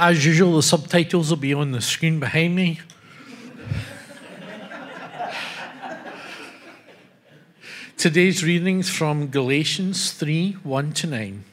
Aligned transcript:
As 0.00 0.24
usual, 0.24 0.56
the 0.56 0.62
subtitles 0.62 1.28
will 1.28 1.36
be 1.36 1.52
on 1.52 1.72
the 1.72 1.82
screen 1.82 2.20
behind 2.20 2.56
me. 2.56 2.80
Today's 7.98 8.42
readings 8.42 8.88
from 8.88 9.26
Galatians 9.26 10.12
3 10.12 10.52
1 10.52 10.92
to 10.94 11.06
9. 11.06 11.44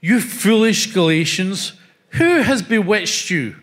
You 0.00 0.20
foolish 0.22 0.94
Galatians, 0.94 1.74
who 2.12 2.40
has 2.40 2.62
bewitched 2.62 3.28
you? 3.28 3.56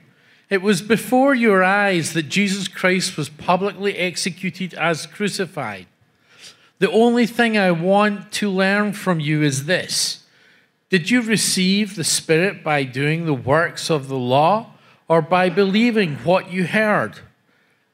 It 0.52 0.62
was 0.62 0.84
before 0.84 1.34
your 1.34 1.64
eyes 1.64 2.14
that 2.14 2.30
Jesus 2.30 2.68
Christ 2.68 3.18
was 3.18 3.28
publicly 3.28 3.98
executed 3.98 4.76
as 4.76 5.08
crucified. 5.08 5.88
The 6.78 6.92
only 6.92 7.26
thing 7.26 7.58
I 7.58 7.72
want 7.72 8.32
to 8.34 8.52
learn 8.52 8.94
from 8.94 9.20
you 9.20 9.42
is 9.42 9.66
this 9.66 10.23
Did 10.94 11.10
you 11.10 11.24
receive 11.24 11.96
the 11.96 12.04
Spirit 12.04 12.64
by 12.64 12.84
doing 12.84 13.26
the 13.26 13.34
works 13.34 13.90
of 13.90 14.10
the 14.10 14.16
law 14.16 14.74
or 15.08 15.24
by 15.24 15.50
believing 15.50 16.18
what 16.18 16.52
you 16.52 16.68
heard? 16.68 17.20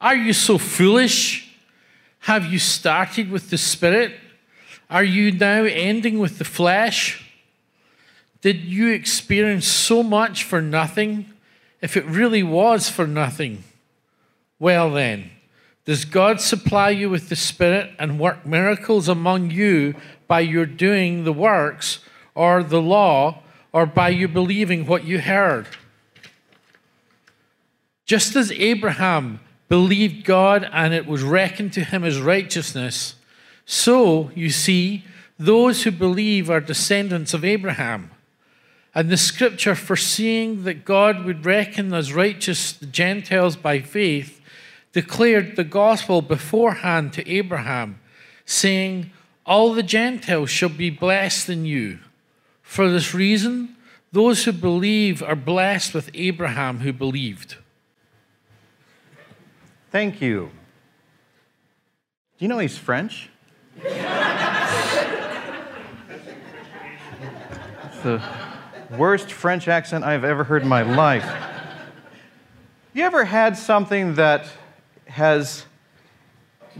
Are 0.02 0.14
you 0.14 0.34
so 0.34 0.58
foolish? 0.58 1.50
Have 2.18 2.52
you 2.52 2.58
started 2.58 3.30
with 3.30 3.48
the 3.48 3.56
Spirit? 3.56 4.16
Are 4.90 5.02
you 5.02 5.32
now 5.32 5.64
ending 5.64 6.18
with 6.18 6.36
the 6.36 6.44
flesh? 6.44 7.24
Did 8.42 8.64
you 8.64 8.88
experience 8.88 9.66
so 9.66 10.02
much 10.02 10.44
for 10.44 10.60
nothing? 10.60 11.24
If 11.80 11.96
it 11.96 12.04
really 12.04 12.42
was 12.42 12.90
for 12.90 13.06
nothing, 13.06 13.64
well 14.58 14.90
then, 14.90 15.30
does 15.86 16.04
God 16.04 16.38
supply 16.42 16.90
you 16.90 17.08
with 17.08 17.30
the 17.30 17.36
Spirit 17.36 17.92
and 17.98 18.20
work 18.20 18.44
miracles 18.44 19.08
among 19.08 19.50
you 19.50 19.94
by 20.28 20.40
your 20.40 20.66
doing 20.66 21.24
the 21.24 21.32
works 21.32 22.00
or 22.34 22.62
the 22.62 22.80
law 22.80 23.42
or 23.72 23.86
by 23.86 24.08
you 24.08 24.28
believing 24.28 24.86
what 24.86 25.04
you 25.04 25.20
heard? 25.20 25.66
Just 28.04 28.34
as 28.34 28.50
Abraham 28.52 29.40
believed 29.68 30.24
God 30.24 30.68
and 30.72 30.92
it 30.92 31.06
was 31.06 31.22
reckoned 31.22 31.72
to 31.74 31.84
him 31.84 32.04
as 32.04 32.20
righteousness, 32.20 33.14
so, 33.72 34.32
you 34.34 34.50
see, 34.50 35.04
those 35.38 35.84
who 35.84 35.92
believe 35.92 36.50
are 36.50 36.60
descendants 36.60 37.32
of 37.32 37.44
Abraham. 37.44 38.10
And 38.92 39.08
the 39.08 39.16
scripture, 39.16 39.76
foreseeing 39.76 40.64
that 40.64 40.84
God 40.84 41.24
would 41.24 41.46
reckon 41.46 41.94
as 41.94 42.12
righteous 42.12 42.72
the 42.72 42.86
Gentiles 42.86 43.54
by 43.54 43.78
faith, 43.78 44.40
declared 44.92 45.54
the 45.54 45.62
gospel 45.62 46.20
beforehand 46.20 47.12
to 47.12 47.30
Abraham, 47.30 48.00
saying, 48.44 49.12
All 49.46 49.72
the 49.72 49.84
Gentiles 49.84 50.50
shall 50.50 50.68
be 50.68 50.90
blessed 50.90 51.48
in 51.48 51.64
you. 51.64 52.00
For 52.70 52.88
this 52.88 53.12
reason, 53.14 53.74
those 54.12 54.44
who 54.44 54.52
believe 54.52 55.24
are 55.24 55.34
blessed 55.34 55.92
with 55.92 56.08
Abraham 56.14 56.78
who 56.78 56.92
believed. 56.92 57.56
Thank 59.90 60.22
you. 60.22 60.52
Do 62.38 62.44
you 62.44 62.46
know 62.46 62.60
he's 62.60 62.78
French? 62.78 63.28
the 68.04 68.22
worst 68.96 69.32
French 69.32 69.66
accent 69.66 70.04
I've 70.04 70.22
ever 70.22 70.44
heard 70.44 70.62
in 70.62 70.68
my 70.68 70.82
life. 70.82 71.28
You 72.92 73.02
ever 73.02 73.24
had 73.24 73.56
something 73.56 74.14
that 74.14 74.46
has 75.06 75.66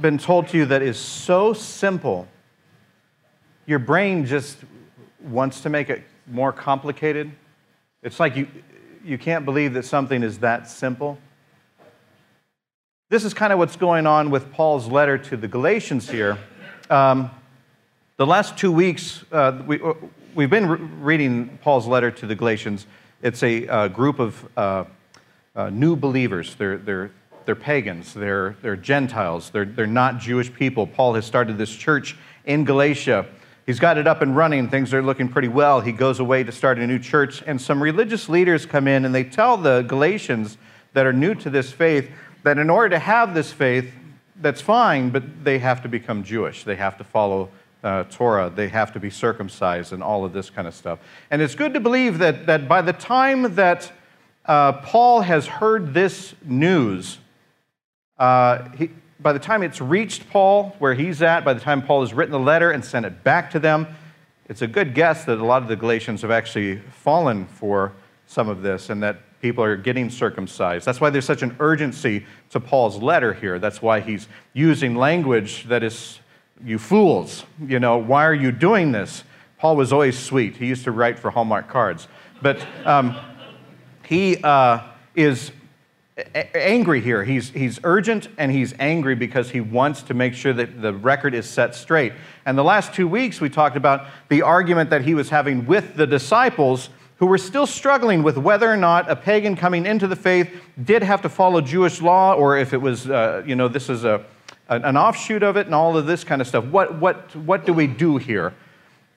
been 0.01 0.19
told 0.19 0.47
to 0.51 0.57
you 0.57 0.67
that 0.67 0.83
is 0.83 1.01
so 1.01 1.53
simple, 1.53 2.29
your 3.67 3.81
brain 3.81 4.25
just 4.25 4.57
wants 5.23 5.61
to 5.63 5.69
make 5.69 5.91
it 5.91 6.03
more 6.27 6.53
complicated? 6.53 7.31
It's 8.03 8.21
like 8.21 8.37
you, 8.37 8.49
you 9.05 9.19
can't 9.19 9.45
believe 9.45 9.75
that 9.75 9.85
something 9.85 10.23
is 10.23 10.39
that 10.39 10.69
simple. 10.69 11.19
This 13.09 13.25
is 13.25 13.35
kind 13.35 13.53
of 13.53 13.59
what's 13.59 13.77
going 13.77 14.07
on 14.07 14.31
with 14.31 14.53
Paul's 14.53 14.87
letter 14.87 15.19
to 15.19 15.37
the 15.37 15.49
Galatians 15.49 16.09
here. 16.09 16.39
Um, 16.89 17.31
the 18.17 18.27
last 18.27 18.57
two 18.57 18.71
weeks, 18.71 19.25
uh, 19.33 19.63
we, 19.67 19.81
we've 20.35 20.51
been 20.51 20.67
re- 20.69 20.79
reading 20.79 21.59
Paul's 21.63 21.87
letter 21.87 22.11
to 22.11 22.27
the 22.27 22.35
Galatians. 22.35 22.87
It's 23.23 23.43
a 23.43 23.67
uh, 23.67 23.89
group 23.89 24.19
of 24.19 24.49
uh, 24.57 24.85
uh, 25.57 25.71
new 25.71 25.97
believers. 25.97 26.55
They're, 26.55 26.79
they're, 26.79 27.11
they're 27.47 27.57
pagans, 27.57 28.15
they're, 28.15 28.57
they're 28.63 28.77
Gentiles, 28.77 29.51
they're, 29.51 29.65
they're 29.65 29.87
not 29.87 30.19
Jewish 30.19 30.53
people. 30.53 30.87
Paul 30.87 31.15
has 31.15 31.25
started 31.25 31.59
this 31.59 31.75
church 31.75 32.17
in 32.45 32.65
Galatia. 32.65 33.27
He's 33.71 33.79
got 33.79 33.99
it 33.99 34.09
up 34.09 34.21
and 34.21 34.35
running. 34.35 34.69
Things 34.69 34.93
are 34.93 35.01
looking 35.01 35.29
pretty 35.29 35.47
well. 35.47 35.81
He 35.81 35.93
goes 35.93 36.19
away 36.19 36.43
to 36.43 36.51
start 36.51 36.81
a 36.81 36.87
new 36.89 36.99
church, 36.99 37.41
and 37.47 37.63
some 37.63 37.81
religious 37.81 38.29
leaders 38.29 38.67
come 38.67 38.89
in 38.89 39.05
and 39.05 39.15
they 39.15 39.23
tell 39.23 39.57
the 39.57 39.83
Galatians 39.83 40.59
that 40.93 41.07
are 41.07 41.13
new 41.13 41.37
to 41.37 41.49
this 41.49 41.71
faith 41.71 42.11
that 42.43 42.59
in 42.59 42.69
order 42.69 42.89
to 42.89 42.99
have 42.99 43.33
this 43.33 43.53
faith, 43.53 43.89
that's 44.41 44.61
fine, 44.61 45.11
but 45.11 45.45
they 45.45 45.61
have 45.61 45.83
to 45.83 45.89
become 45.89 46.25
Jewish. 46.25 46.65
They 46.65 46.75
have 46.75 46.99
to 46.99 47.05
follow 47.05 47.49
uh, 47.85 48.03
Torah, 48.11 48.51
they 48.51 48.67
have 48.67 48.93
to 48.95 48.99
be 48.99 49.09
circumcised, 49.09 49.93
and 49.93 50.03
all 50.03 50.25
of 50.25 50.33
this 50.33 50.51
kind 50.51 50.67
of 50.67 50.75
stuff. 50.75 50.99
And 51.31 51.41
it's 51.41 51.55
good 51.55 51.73
to 51.75 51.79
believe 51.79 52.19
that, 52.19 52.47
that 52.47 52.67
by 52.67 52.83
the 52.83 52.93
time 52.93 53.55
that 53.55 53.93
uh, 54.47 54.73
Paul 54.73 55.21
has 55.21 55.47
heard 55.47 55.95
this 55.95 56.35
news, 56.45 57.19
uh, 58.19 58.69
he, 58.71 58.91
by 59.23 59.33
the 59.33 59.39
time 59.39 59.63
it's 59.63 59.81
reached 59.81 60.29
Paul, 60.31 60.75
where 60.79 60.95
he's 60.95 61.23
at, 61.23 61.45
by 61.45 61.53
the 61.53 61.61
time 61.61 61.83
Paul 61.83 62.01
has 62.01 62.15
written 62.15 62.33
the 62.33 62.39
letter 62.39 62.71
and 62.71 62.85
sent 62.85 63.05
it 63.05 63.23
back 63.23 63.51
to 63.51 63.59
them, 63.59 63.87
it's 64.49 64.63
a 64.63 64.67
good 64.67 64.95
guess 64.95 65.25
that 65.27 65.39
a 65.39 65.45
lot 65.45 65.63
of 65.63 65.69
the 65.69 65.77
Galatians 65.77 66.23
have 66.23 66.31
actually 66.31 66.79
fallen 66.79 67.47
for 67.47 67.93
some 68.27 68.49
of 68.49 68.63
this 68.63 68.91
and 68.91 69.03
that 69.03 69.21
people 69.41 69.63
are 69.63 69.77
getting 69.77 70.11
circumcised. 70.11 70.85
That's 70.87 71.01
why 71.01 71.11
there's 71.11 71.25
such 71.25 71.43
an 71.43 71.57
urgency 71.61 72.27
to 72.51 72.61
Paul's 72.61 72.97
letter 72.97 73.33
here. 73.33 73.59
That's 73.59 73.81
why 73.81 74.01
he's 74.01 74.29
using 74.53 74.97
language 74.97 75.65
that 75.65 75.83
is 75.83 76.21
you 76.65 76.79
fools, 76.79 77.45
you 77.67 77.81
know, 77.81 77.97
why 77.97 78.25
are 78.27 78.35
you 78.35 78.53
doing 78.53 78.93
this? 78.93 79.25
Paul 79.59 79.77
was 79.77 79.93
always 79.93 80.19
sweet. 80.19 80.57
He 80.57 80.67
used 80.67 80.85
to 80.85 80.91
write 80.91 81.19
for 81.19 81.31
Hallmark 81.31 81.69
cards. 81.69 82.09
But 82.43 82.65
um, 82.85 83.17
he 84.07 84.39
uh, 84.43 84.81
is 85.15 85.53
angry 86.55 87.01
here. 87.01 87.25
He's, 87.25 87.51
he's 87.51 87.79
urgent 87.85 88.29
and 88.39 88.51
he's 88.51 88.75
angry 88.79 89.15
because 89.15 89.51
he 89.51 89.61
wants 89.61 90.03
to 90.05 90.15
make 90.15 90.35
sure 90.35 90.53
that 90.53 90.81
the 90.81 90.93
record 90.93 91.35
is 91.35 91.49
set 91.49 91.75
straight. 91.75 92.13
And 92.47 92.57
the 92.57 92.65
last 92.65 92.95
two 92.95 93.09
weeks, 93.09 93.41
we 93.41 93.49
talked 93.49 93.77
about 93.77 94.07
the 94.29 94.43
argument 94.43 94.91
that 94.91 95.03
he 95.03 95.15
was 95.15 95.31
having 95.31 95.67
with 95.67 95.97
the 95.97 96.07
disciples 96.07 96.91
who 97.17 97.27
were 97.27 97.39
still 97.39 97.67
struggling 97.67 98.23
with 98.23 98.39
whether 98.39 98.71
or 98.71 98.77
not 98.77 99.11
a 99.11 99.17
pagan 99.17 99.55
coming 99.55 99.85
into 99.85 100.07
the 100.07 100.17
faith 100.17 100.51
did 100.83 101.03
have 101.03 101.21
to 101.23 101.29
follow 101.29 101.61
Jewish 101.61 102.01
law 102.01 102.35
or 102.35 102.57
if 102.57 102.73
it 102.73 102.81
was, 102.81 103.11
uh, 103.11 103.43
you 103.47 103.55
know, 103.55 103.69
this 103.69 103.91
is 103.91 104.05
a 104.05 104.25
an 104.71 104.97
offshoot 104.97 105.43
of 105.43 105.57
it 105.57 105.67
and 105.67 105.75
all 105.75 105.97
of 105.97 106.07
this 106.07 106.23
kind 106.23 106.41
of 106.41 106.47
stuff. 106.47 106.65
What, 106.67 107.01
what, 107.01 107.35
what 107.35 107.67
do 107.67 107.73
we 107.73 107.89
do 107.89 108.19
here? 108.19 108.55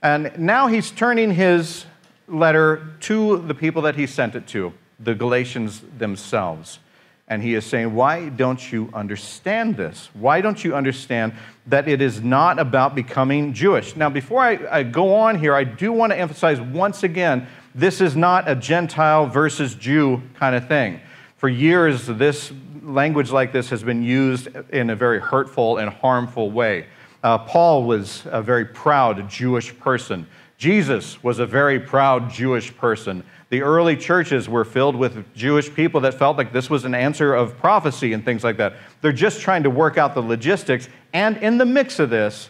And 0.02 0.38
now 0.38 0.68
he's 0.68 0.90
turning 0.90 1.32
his 1.32 1.86
letter 2.28 2.88
to 3.02 3.38
the 3.38 3.54
people 3.54 3.84
that 3.84 3.96
he 3.96 4.08
sent 4.08 4.36
it 4.36 4.48
to, 4.48 4.74
the 5.00 5.14
Galatians 5.14 5.82
themselves. 5.98 6.80
And 7.28 7.42
he 7.42 7.56
is 7.56 7.66
saying, 7.66 7.94
Why 7.94 8.30
don't 8.30 8.72
you 8.72 8.90
understand 8.94 9.78
this? 9.78 10.10
Why 10.14 10.42
don't 10.42 10.64
you 10.64 10.76
understand 10.76 11.34
that 11.68 11.88
it 11.88 12.02
is 12.02 12.22
not 12.22 12.60
about 12.60 12.96
becoming 12.96 13.54
Jewish? 13.54 13.96
Now, 13.96 14.10
before 14.10 14.42
I, 14.42 14.60
I 14.70 14.84
go 14.84 15.16
on 15.16 15.40
here, 15.40 15.56
I 15.56 15.64
do 15.64 15.92
want 15.92 16.12
to 16.12 16.20
emphasize 16.20 16.60
once 16.60 17.04
again 17.04 17.48
this 17.76 18.02
is 18.02 18.16
not 18.16 18.50
a 18.50 18.56
Gentile 18.56 19.26
versus 19.26 19.74
Jew 19.74 20.22
kind 20.36 20.56
of 20.56 20.68
thing. 20.68 21.00
For 21.38 21.50
years, 21.50 22.06
this 22.06 22.52
language 22.84 23.32
like 23.32 23.52
this 23.52 23.70
has 23.70 23.84
been 23.84 24.04
used 24.04 24.50
in 24.70 24.90
a 24.90 24.96
very 24.96 25.20
hurtful 25.20 25.78
and 25.78 25.90
harmful 25.90 26.52
way. 26.52 26.86
Uh, 27.24 27.38
Paul 27.38 27.86
was 27.86 28.24
a 28.26 28.42
very 28.42 28.66
proud 28.66 29.30
Jewish 29.30 29.78
person. 29.80 30.28
Jesus 30.58 31.24
was 31.24 31.40
a 31.40 31.46
very 31.46 31.80
proud 31.80 32.30
Jewish 32.30 32.76
person. 32.76 33.24
The 33.54 33.62
early 33.62 33.96
churches 33.96 34.50
were 34.50 34.66
filled 34.66 34.96
with 34.96 35.32
Jewish 35.36 35.72
people 35.72 36.02
that 36.02 36.16
felt 36.16 36.40
like 36.40 36.52
this 36.52 36.72
was 36.72 36.86
an 36.86 36.96
answer 36.96 37.36
of 37.36 37.56
prophecy 37.60 38.14
and 38.14 38.26
things 38.26 38.44
like 38.44 38.58
that. 38.58 38.74
They're 39.02 39.12
just 39.12 39.42
trying 39.42 39.62
to 39.62 39.70
work 39.70 39.96
out 39.96 40.16
the 40.16 40.24
logistics. 40.24 40.90
And 41.14 41.38
in 41.38 41.60
the 41.60 41.66
mix 41.66 42.00
of 42.00 42.10
this, 42.10 42.50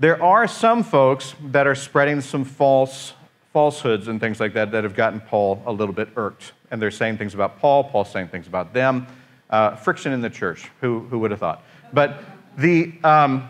there 0.00 0.20
are 0.20 0.48
some 0.48 0.82
folks 0.82 1.36
that 1.44 1.68
are 1.68 1.76
spreading 1.76 2.20
some 2.20 2.44
false 2.44 3.12
falsehoods 3.52 4.08
and 4.08 4.18
things 4.18 4.40
like 4.40 4.54
that 4.54 4.72
that 4.72 4.82
have 4.82 4.96
gotten 4.96 5.20
Paul 5.20 5.62
a 5.64 5.70
little 5.70 5.94
bit 5.94 6.08
irked. 6.16 6.54
And 6.72 6.82
they're 6.82 6.90
saying 6.90 7.18
things 7.18 7.34
about 7.34 7.60
Paul, 7.60 7.84
Paul's 7.84 8.10
saying 8.10 8.26
things 8.26 8.48
about 8.48 8.74
them. 8.74 9.06
Uh, 9.48 9.76
friction 9.76 10.10
in 10.12 10.22
the 10.22 10.30
church. 10.30 10.68
Who, 10.80 11.06
who 11.08 11.20
would 11.20 11.30
have 11.30 11.38
thought? 11.38 11.62
But 11.92 12.24
the, 12.58 12.92
um, 13.04 13.48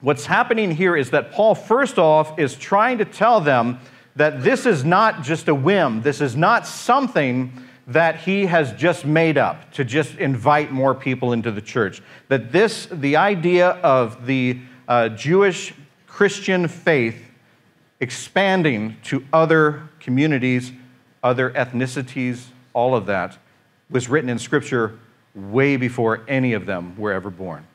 what's 0.00 0.26
happening 0.26 0.70
here 0.70 0.96
is 0.96 1.10
that 1.10 1.32
Paul, 1.32 1.56
first 1.56 1.98
off, 1.98 2.38
is 2.38 2.54
trying 2.54 2.98
to 2.98 3.04
tell 3.04 3.40
them 3.40 3.80
that 4.16 4.42
this 4.42 4.66
is 4.66 4.84
not 4.84 5.22
just 5.22 5.48
a 5.48 5.54
whim. 5.54 6.02
This 6.02 6.20
is 6.20 6.36
not 6.36 6.66
something 6.66 7.52
that 7.86 8.20
he 8.20 8.46
has 8.46 8.72
just 8.72 9.04
made 9.04 9.36
up 9.36 9.72
to 9.72 9.84
just 9.84 10.16
invite 10.16 10.70
more 10.70 10.94
people 10.94 11.32
into 11.32 11.50
the 11.50 11.60
church. 11.60 12.02
That 12.28 12.52
this, 12.52 12.86
the 12.86 13.16
idea 13.16 13.70
of 13.70 14.26
the 14.26 14.60
uh, 14.86 15.08
Jewish 15.10 15.74
Christian 16.06 16.68
faith 16.68 17.24
expanding 18.00 18.96
to 19.04 19.24
other 19.32 19.88
communities 19.98 20.72
other 21.22 21.50
ethnicities, 21.50 22.46
all 22.72 22.94
of 22.94 23.06
that 23.06 23.36
was 23.90 24.08
written 24.08 24.30
in 24.30 24.38
Scripture 24.38 24.98
way 25.34 25.76
before 25.76 26.22
any 26.28 26.52
of 26.52 26.66
them 26.66 26.96
were 26.96 27.12
ever 27.12 27.30
born. 27.30 27.66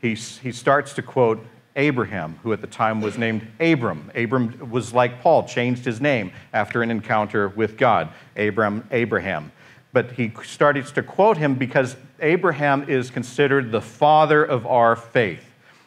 He, 0.00 0.14
he 0.14 0.52
starts 0.52 0.94
to 0.94 1.02
quote 1.02 1.44
Abraham, 1.76 2.38
who 2.42 2.52
at 2.52 2.60
the 2.60 2.66
time 2.66 3.00
was 3.00 3.16
named 3.16 3.46
Abram. 3.60 4.10
Abram 4.14 4.70
was 4.70 4.92
like 4.92 5.20
Paul, 5.20 5.46
changed 5.46 5.84
his 5.84 6.00
name 6.00 6.32
after 6.52 6.82
an 6.82 6.90
encounter 6.90 7.48
with 7.48 7.76
God, 7.76 8.08
Abram, 8.36 8.86
Abraham. 8.90 9.52
But 9.92 10.12
he 10.12 10.32
starts 10.44 10.90
to 10.92 11.02
quote 11.02 11.36
him 11.36 11.54
because 11.54 11.96
Abraham 12.20 12.88
is 12.88 13.10
considered 13.10 13.70
the 13.70 13.80
father 13.80 14.44
of 14.44 14.66
our 14.66 14.96
faith. 14.96 15.44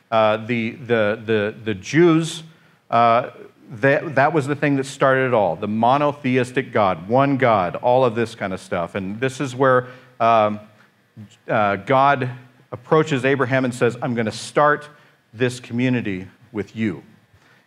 Uh, 0.09 0.37
the, 0.37 0.71
the, 0.71 1.21
the, 1.25 1.55
the 1.63 1.73
Jews, 1.73 2.43
uh, 2.89 3.31
that, 3.69 4.15
that 4.15 4.33
was 4.33 4.47
the 4.47 4.55
thing 4.55 4.75
that 4.75 4.85
started 4.85 5.27
it 5.27 5.33
all 5.33 5.55
the 5.55 5.67
monotheistic 5.67 6.71
God, 6.73 7.07
one 7.07 7.37
God, 7.37 7.77
all 7.77 8.03
of 8.03 8.15
this 8.15 8.35
kind 8.35 8.53
of 8.53 8.59
stuff. 8.59 8.95
And 8.95 9.19
this 9.19 9.39
is 9.39 9.55
where 9.55 9.87
um, 10.19 10.59
uh, 11.47 11.77
God 11.77 12.29
approaches 12.71 13.25
Abraham 13.25 13.65
and 13.65 13.73
says, 13.73 13.97
I'm 14.01 14.13
going 14.13 14.25
to 14.25 14.31
start 14.31 14.89
this 15.33 15.59
community 15.59 16.27
with 16.51 16.75
you. 16.75 17.03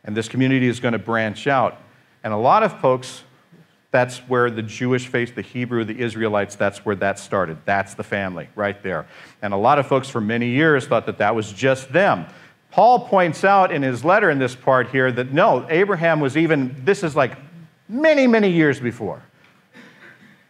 And 0.05 0.17
this 0.17 0.29
community 0.29 0.69
is 0.69 0.81
going 0.81 0.93
to 0.93 0.99
branch 0.99 1.47
out. 1.47 1.81
And 2.23 2.33
a 2.33 2.37
lot 2.37 2.63
of 2.63 2.79
folks, 2.81 3.23
that's 3.91 4.19
where 4.19 4.51
the 4.51 4.63
Jewish 4.63 5.07
faith, 5.07 5.35
the 5.35 5.43
Hebrew, 5.43 5.85
the 5.85 5.99
Israelites, 5.99 6.57
that's 6.57 6.85
where 6.85 6.97
that 6.97 7.19
started. 7.19 7.59
That's 7.65 7.95
the 7.95 8.03
family 8.03 8.49
right 8.55 8.83
there. 8.83 9.07
And 9.41 9.55
a 9.55 9.57
lot 9.57 9.79
of 9.79 9.87
folks 9.87 10.09
for 10.09 10.21
many 10.21 10.49
years 10.49 10.87
thought 10.87 11.07
that 11.07 11.19
that 11.19 11.35
was 11.35 11.53
just 11.53 11.93
them. 11.93 12.27
Paul 12.71 13.07
points 13.07 13.45
out 13.45 13.73
in 13.73 13.83
his 13.83 14.05
letter 14.05 14.31
in 14.31 14.39
this 14.39 14.57
part 14.57 14.91
here 14.91 15.13
that 15.13 15.33
no, 15.33 15.65
Abraham 15.71 16.19
was 16.19 16.37
even, 16.37 16.75
this 16.85 17.05
is 17.05 17.15
like 17.15 17.39
many, 17.89 18.27
many 18.27 18.51
years 18.51 18.81
before. 18.81 19.23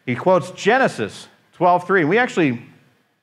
He 0.07 0.15
quotes 0.15 0.51
Genesis 0.53 1.29
12:3. 1.59 2.09
We 2.09 2.19
actually, 2.19 2.63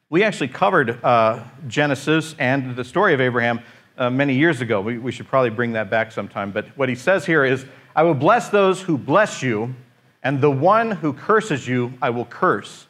we 0.09 0.23
actually 0.23 0.49
covered 0.49 1.03
uh, 1.03 1.43
Genesis 1.67 2.35
and 2.39 2.75
the 2.75 2.83
story 2.83 3.13
of 3.13 3.21
Abraham 3.21 3.61
uh, 3.97 4.09
many 4.09 4.33
years 4.33 4.61
ago. 4.61 4.81
We, 4.81 4.97
we 4.97 5.11
should 5.11 5.27
probably 5.27 5.49
bring 5.49 5.73
that 5.73 5.89
back 5.89 6.11
sometime. 6.11 6.51
But 6.51 6.67
what 6.77 6.89
he 6.89 6.95
says 6.95 7.25
here 7.25 7.43
is, 7.45 7.65
I 7.95 8.03
will 8.03 8.13
bless 8.13 8.49
those 8.49 8.81
who 8.81 8.97
bless 8.97 9.41
you, 9.41 9.75
and 10.23 10.39
the 10.39 10.51
one 10.51 10.91
who 10.91 11.13
curses 11.13 11.67
you, 11.67 11.93
I 12.01 12.09
will 12.09 12.25
curse. 12.25 12.87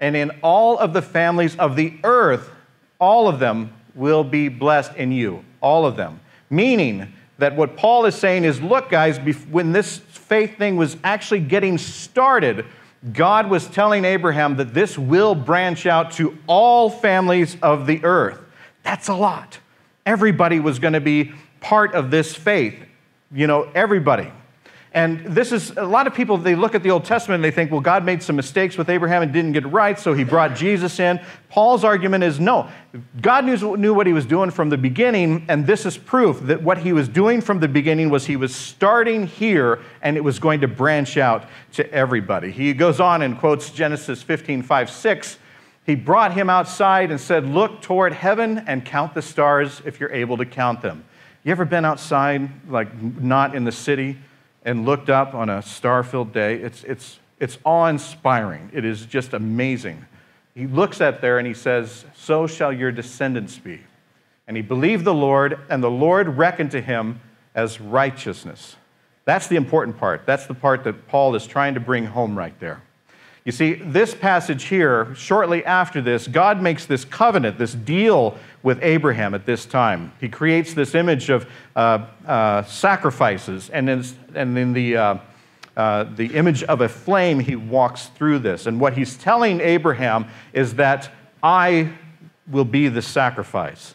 And 0.00 0.16
in 0.16 0.30
all 0.42 0.78
of 0.78 0.92
the 0.92 1.02
families 1.02 1.56
of 1.56 1.76
the 1.76 1.94
earth, 2.04 2.50
all 2.98 3.28
of 3.28 3.38
them 3.38 3.72
will 3.94 4.24
be 4.24 4.48
blessed 4.48 4.94
in 4.96 5.12
you. 5.12 5.44
All 5.60 5.86
of 5.86 5.96
them. 5.96 6.20
Meaning 6.50 7.12
that 7.38 7.56
what 7.56 7.76
Paul 7.76 8.06
is 8.06 8.14
saying 8.14 8.44
is 8.44 8.60
look, 8.60 8.90
guys, 8.90 9.18
when 9.50 9.72
this 9.72 9.98
faith 9.98 10.58
thing 10.58 10.76
was 10.76 10.96
actually 11.04 11.40
getting 11.40 11.78
started, 11.78 12.64
God 13.12 13.50
was 13.50 13.66
telling 13.66 14.04
Abraham 14.04 14.56
that 14.56 14.72
this 14.72 14.98
will 14.98 15.34
branch 15.34 15.86
out 15.86 16.12
to 16.12 16.36
all 16.46 16.88
families 16.88 17.56
of 17.62 17.86
the 17.86 18.02
earth. 18.04 18.40
That's 18.82 19.08
a 19.08 19.14
lot. 19.14 19.58
Everybody 20.06 20.60
was 20.60 20.78
going 20.78 20.94
to 20.94 21.00
be 21.00 21.32
part 21.60 21.94
of 21.94 22.10
this 22.10 22.34
faith. 22.34 22.76
You 23.32 23.46
know, 23.46 23.70
everybody. 23.74 24.30
And 24.94 25.24
this 25.26 25.50
is 25.50 25.72
a 25.76 25.82
lot 25.82 26.06
of 26.06 26.14
people, 26.14 26.38
they 26.38 26.54
look 26.54 26.76
at 26.76 26.84
the 26.84 26.92
Old 26.92 27.04
Testament 27.04 27.38
and 27.38 27.44
they 27.44 27.50
think, 27.50 27.72
well, 27.72 27.80
God 27.80 28.04
made 28.04 28.22
some 28.22 28.36
mistakes 28.36 28.78
with 28.78 28.88
Abraham 28.88 29.22
and 29.22 29.32
didn't 29.32 29.50
get 29.50 29.64
it 29.64 29.68
right, 29.68 29.98
so 29.98 30.14
he 30.14 30.22
brought 30.22 30.54
Jesus 30.54 31.00
in. 31.00 31.20
Paul's 31.48 31.82
argument 31.82 32.22
is 32.22 32.38
no, 32.38 32.70
God 33.20 33.44
knew, 33.44 33.76
knew 33.76 33.92
what 33.92 34.06
he 34.06 34.12
was 34.12 34.24
doing 34.24 34.52
from 34.52 34.70
the 34.70 34.78
beginning, 34.78 35.46
and 35.48 35.66
this 35.66 35.84
is 35.84 35.98
proof 35.98 36.38
that 36.42 36.62
what 36.62 36.78
he 36.78 36.92
was 36.92 37.08
doing 37.08 37.40
from 37.40 37.58
the 37.58 37.66
beginning 37.66 38.08
was 38.08 38.24
he 38.26 38.36
was 38.36 38.54
starting 38.54 39.26
here 39.26 39.80
and 40.00 40.16
it 40.16 40.22
was 40.22 40.38
going 40.38 40.60
to 40.60 40.68
branch 40.68 41.16
out 41.16 41.48
to 41.72 41.92
everybody. 41.92 42.52
He 42.52 42.72
goes 42.72 43.00
on 43.00 43.22
and 43.22 43.36
quotes 43.36 43.70
Genesis 43.70 44.22
15, 44.22 44.62
5, 44.62 44.90
6. 44.90 45.38
He 45.84 45.94
brought 45.94 46.32
him 46.32 46.48
outside 46.48 47.10
and 47.10 47.20
said, 47.20 47.46
Look 47.46 47.82
toward 47.82 48.12
heaven 48.12 48.58
and 48.66 48.84
count 48.84 49.14
the 49.14 49.22
stars 49.22 49.82
if 49.84 50.00
you're 50.00 50.12
able 50.12 50.36
to 50.38 50.46
count 50.46 50.80
them. 50.80 51.04
You 51.42 51.52
ever 51.52 51.64
been 51.64 51.84
outside, 51.84 52.48
like 52.70 52.94
not 53.02 53.54
in 53.54 53.64
the 53.64 53.72
city? 53.72 54.18
and 54.64 54.84
looked 54.84 55.10
up 55.10 55.34
on 55.34 55.48
a 55.48 55.62
star 55.62 56.02
filled 56.02 56.32
day. 56.32 56.54
It's, 56.56 56.84
it's, 56.84 57.18
it's 57.38 57.58
awe 57.64 57.86
inspiring. 57.86 58.70
It 58.72 58.84
is 58.84 59.06
just 59.06 59.34
amazing. 59.34 60.04
He 60.54 60.66
looks 60.66 61.00
at 61.00 61.20
there 61.20 61.38
and 61.38 61.46
he 61.46 61.54
says, 61.54 62.04
So 62.14 62.46
shall 62.46 62.72
your 62.72 62.90
descendants 62.90 63.58
be. 63.58 63.80
And 64.46 64.56
he 64.56 64.62
believed 64.62 65.04
the 65.04 65.14
Lord, 65.14 65.58
and 65.70 65.82
the 65.82 65.90
Lord 65.90 66.36
reckoned 66.36 66.70
to 66.72 66.80
him 66.80 67.20
as 67.54 67.80
righteousness. 67.80 68.76
That's 69.24 69.46
the 69.46 69.56
important 69.56 69.96
part. 69.96 70.26
That's 70.26 70.46
the 70.46 70.54
part 70.54 70.84
that 70.84 71.08
Paul 71.08 71.34
is 71.34 71.46
trying 71.46 71.74
to 71.74 71.80
bring 71.80 72.04
home 72.04 72.36
right 72.36 72.58
there. 72.60 72.82
You 73.44 73.52
see, 73.52 73.74
this 73.74 74.14
passage 74.14 74.64
here, 74.64 75.14
shortly 75.14 75.66
after 75.66 76.00
this, 76.00 76.26
God 76.26 76.62
makes 76.62 76.86
this 76.86 77.04
covenant, 77.04 77.58
this 77.58 77.74
deal 77.74 78.38
with 78.62 78.82
Abraham 78.82 79.34
at 79.34 79.44
this 79.44 79.66
time. 79.66 80.12
He 80.18 80.30
creates 80.30 80.72
this 80.72 80.94
image 80.94 81.28
of 81.28 81.46
uh, 81.76 82.06
uh, 82.26 82.62
sacrifices, 82.64 83.68
and 83.68 83.90
in, 83.90 84.04
and 84.34 84.74
the, 84.74 84.96
uh, 84.96 85.18
uh, 85.76 86.04
the 86.04 86.34
image 86.34 86.62
of 86.62 86.80
a 86.80 86.88
flame, 86.88 87.38
he 87.38 87.54
walks 87.54 88.06
through 88.06 88.38
this. 88.38 88.64
And 88.64 88.80
what 88.80 88.94
he's 88.94 89.14
telling 89.18 89.60
Abraham 89.60 90.24
is 90.54 90.76
that 90.76 91.10
I 91.42 91.92
will 92.50 92.64
be 92.64 92.88
the 92.88 93.02
sacrifice. 93.02 93.94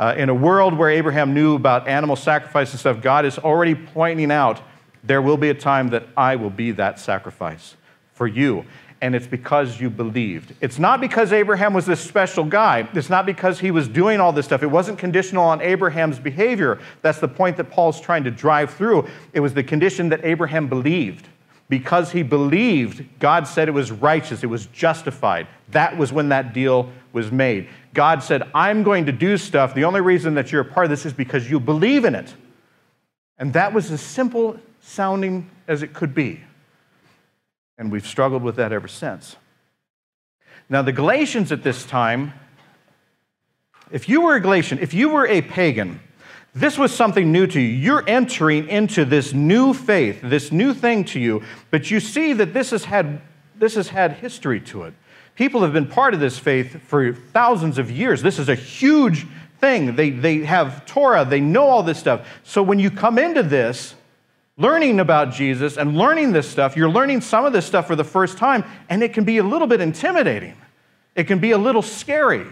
Uh, 0.00 0.14
in 0.16 0.28
a 0.28 0.34
world 0.34 0.76
where 0.76 0.90
Abraham 0.90 1.34
knew 1.34 1.54
about 1.54 1.86
animal 1.86 2.16
sacrifice 2.16 2.72
and 2.72 2.80
stuff, 2.80 3.00
God 3.00 3.24
is 3.24 3.38
already 3.38 3.76
pointing 3.76 4.32
out 4.32 4.60
there 5.04 5.22
will 5.22 5.36
be 5.36 5.50
a 5.50 5.54
time 5.54 5.90
that 5.90 6.08
I 6.16 6.34
will 6.34 6.50
be 6.50 6.72
that 6.72 6.98
sacrifice 6.98 7.76
for 8.12 8.26
you 8.26 8.64
and 9.00 9.14
it's 9.14 9.26
because 9.26 9.80
you 9.80 9.90
believed. 9.90 10.54
It's 10.60 10.78
not 10.78 11.00
because 11.00 11.32
Abraham 11.32 11.72
was 11.72 11.86
this 11.86 12.00
special 12.00 12.44
guy. 12.44 12.88
It's 12.94 13.10
not 13.10 13.26
because 13.26 13.60
he 13.60 13.70
was 13.70 13.86
doing 13.86 14.20
all 14.20 14.32
this 14.32 14.46
stuff. 14.46 14.62
It 14.62 14.68
wasn't 14.68 14.98
conditional 14.98 15.44
on 15.44 15.60
Abraham's 15.60 16.18
behavior. 16.18 16.80
That's 17.02 17.20
the 17.20 17.28
point 17.28 17.56
that 17.58 17.70
Paul's 17.70 18.00
trying 18.00 18.24
to 18.24 18.30
drive 18.30 18.74
through. 18.74 19.08
It 19.32 19.40
was 19.40 19.54
the 19.54 19.62
condition 19.62 20.08
that 20.08 20.24
Abraham 20.24 20.68
believed. 20.68 21.28
Because 21.68 22.10
he 22.10 22.22
believed, 22.22 23.04
God 23.18 23.46
said 23.46 23.68
it 23.68 23.72
was 23.72 23.92
righteous, 23.92 24.42
it 24.42 24.46
was 24.46 24.66
justified. 24.66 25.46
That 25.70 25.96
was 25.98 26.12
when 26.12 26.30
that 26.30 26.54
deal 26.54 26.90
was 27.12 27.30
made. 27.30 27.68
God 27.92 28.22
said, 28.22 28.42
I'm 28.54 28.82
going 28.82 29.06
to 29.06 29.12
do 29.12 29.36
stuff. 29.36 29.74
The 29.74 29.84
only 29.84 30.00
reason 30.00 30.34
that 30.34 30.50
you're 30.50 30.62
a 30.62 30.64
part 30.64 30.84
of 30.86 30.90
this 30.90 31.04
is 31.04 31.12
because 31.12 31.50
you 31.50 31.60
believe 31.60 32.04
in 32.04 32.14
it. 32.14 32.34
And 33.38 33.52
that 33.52 33.72
was 33.72 33.90
as 33.90 34.00
simple 34.00 34.58
sounding 34.80 35.50
as 35.66 35.82
it 35.82 35.92
could 35.92 36.14
be. 36.14 36.40
And 37.78 37.92
we've 37.92 38.06
struggled 38.06 38.42
with 38.42 38.56
that 38.56 38.72
ever 38.72 38.88
since. 38.88 39.36
Now, 40.68 40.82
the 40.82 40.92
Galatians 40.92 41.52
at 41.52 41.62
this 41.62 41.86
time, 41.86 42.34
if 43.90 44.08
you 44.08 44.20
were 44.20 44.34
a 44.34 44.40
Galatian, 44.40 44.80
if 44.80 44.92
you 44.92 45.08
were 45.08 45.26
a 45.26 45.40
pagan, 45.40 46.00
this 46.54 46.76
was 46.76 46.92
something 46.92 47.30
new 47.30 47.46
to 47.46 47.60
you. 47.60 47.68
You're 47.68 48.04
entering 48.06 48.68
into 48.68 49.04
this 49.04 49.32
new 49.32 49.72
faith, 49.72 50.20
this 50.22 50.50
new 50.50 50.74
thing 50.74 51.04
to 51.04 51.20
you, 51.20 51.42
but 51.70 51.90
you 51.90 52.00
see 52.00 52.32
that 52.34 52.52
this 52.52 52.70
has 52.70 52.84
had, 52.84 53.20
this 53.56 53.76
has 53.76 53.88
had 53.88 54.12
history 54.12 54.60
to 54.62 54.82
it. 54.82 54.94
People 55.36 55.62
have 55.62 55.72
been 55.72 55.86
part 55.86 56.14
of 56.14 56.20
this 56.20 56.38
faith 56.38 56.82
for 56.82 57.12
thousands 57.12 57.78
of 57.78 57.90
years. 57.90 58.22
This 58.22 58.40
is 58.40 58.48
a 58.48 58.56
huge 58.56 59.26
thing. 59.60 59.94
They, 59.94 60.10
they 60.10 60.38
have 60.38 60.84
Torah, 60.84 61.24
they 61.24 61.40
know 61.40 61.64
all 61.64 61.82
this 61.82 61.98
stuff. 61.98 62.26
So 62.42 62.62
when 62.62 62.78
you 62.78 62.90
come 62.90 63.18
into 63.18 63.42
this, 63.42 63.94
learning 64.58 64.98
about 65.00 65.32
Jesus 65.32 65.76
and 65.76 65.96
learning 65.96 66.32
this 66.32 66.48
stuff, 66.48 66.76
you're 66.76 66.90
learning 66.90 67.20
some 67.20 67.44
of 67.44 67.52
this 67.52 67.64
stuff 67.64 67.86
for 67.86 67.96
the 67.96 68.04
first 68.04 68.36
time, 68.36 68.64
and 68.90 69.02
it 69.02 69.14
can 69.14 69.24
be 69.24 69.38
a 69.38 69.42
little 69.42 69.68
bit 69.68 69.80
intimidating. 69.80 70.54
It 71.14 71.24
can 71.24 71.38
be 71.38 71.52
a 71.52 71.58
little 71.58 71.82
scary. 71.82 72.46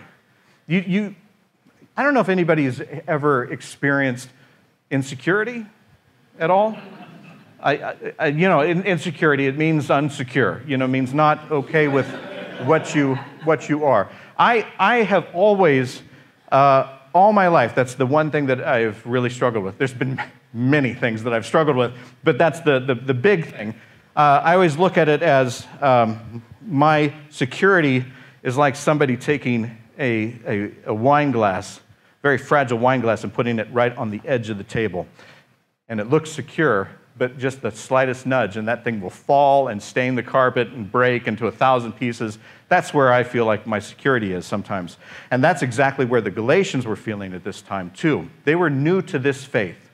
You, 0.67 0.85
you, 0.87 1.15
I 1.97 2.03
don't 2.03 2.15
know 2.15 2.21
if 2.21 2.29
anybody 2.29 2.65
has 2.65 2.83
ever 3.07 3.45
experienced 3.53 4.29
insecurity 4.91 5.67
at 6.39 6.51
all. 6.51 6.79
I, 7.61 7.95
I, 8.19 8.27
you 8.29 8.49
know, 8.49 8.63
insecurity, 8.63 9.47
it 9.47 9.57
means 9.57 9.89
unsecure. 9.89 10.67
You 10.69 10.77
know, 10.77 10.87
means 10.87 11.13
not 11.13 11.51
okay 11.51 11.89
with 11.89 12.07
what 12.65 12.95
you, 12.95 13.17
what 13.45 13.69
you 13.69 13.85
are. 13.85 14.11
I, 14.39 14.67
I 14.79 14.99
have 14.99 15.27
always, 15.33 16.03
uh, 16.53 16.99
all 17.13 17.33
my 17.33 17.49
life, 17.49 17.75
that's 17.75 17.95
the 17.95 18.07
one 18.07 18.31
thing 18.31 18.47
that 18.47 18.63
I've 18.63 19.05
really 19.05 19.31
struggled 19.31 19.65
with. 19.65 19.79
There's 19.79 19.95
been 19.95 20.21
many 20.57 20.95
things 20.95 21.23
that 21.23 21.35
I've 21.35 21.45
struggled 21.45 21.77
with, 21.77 21.93
but 22.25 22.39
that's 22.39 22.61
the, 22.61 22.81
the, 22.81 22.95
the 22.95 23.15
big 23.15 23.45
thing. 23.45 23.75
Uh, 24.17 24.41
I 24.43 24.55
always 24.55 24.79
look 24.79 24.97
at 24.97 25.09
it 25.09 25.23
as 25.23 25.67
um, 25.83 26.43
my 26.67 27.13
security 27.29 28.05
is 28.43 28.57
like 28.57 28.75
somebody 28.75 29.19
taking 29.19 29.77
a, 29.99 30.39
a, 30.47 30.73
a 30.87 30.95
wine 30.95 31.31
glass, 31.31 31.81
very 32.23 32.39
fragile 32.39 32.79
wine 32.79 33.03
glass, 33.03 33.23
and 33.23 33.35
putting 33.35 33.59
it 33.59 33.69
right 33.71 33.95
on 33.99 34.11
the 34.11 34.21
edge 34.25 34.49
of 34.49 34.57
the 34.57 34.65
table. 34.65 35.07
And 35.89 36.01
it 36.01 36.09
looks 36.09 36.31
secure, 36.31 36.89
but 37.19 37.37
just 37.37 37.61
the 37.61 37.71
slightest 37.71 38.25
nudge, 38.25 38.57
and 38.57 38.67
that 38.67 38.83
thing 38.83 39.03
will 39.03 39.11
fall 39.11 39.69
and 39.69 39.83
stain 39.83 40.15
the 40.15 40.23
carpet 40.23 40.69
and 40.69 40.91
break 40.91 41.29
into 41.29 41.47
a 41.49 41.53
thousand 41.53 41.93
pieces. 41.93 42.39
That's 42.69 42.95
where 42.95 43.13
I 43.13 43.25
feel 43.25 43.45
like 43.45 43.67
my 43.67 43.79
security 43.79 44.33
is 44.33 44.47
sometimes. 44.47 44.97
And 45.31 45.45
that's 45.45 45.61
exactly 45.61 46.07
where 46.07 46.23
the 46.23 46.31
Galatians 46.31 46.87
were 46.87 46.97
feeling 46.97 47.35
at 47.35 47.45
this 47.45 47.61
time, 47.61 47.91
too. 47.91 48.31
They 48.45 48.55
were 48.55 48.71
new 48.71 49.03
to 49.03 49.19
this 49.19 49.45
faith. 49.45 49.86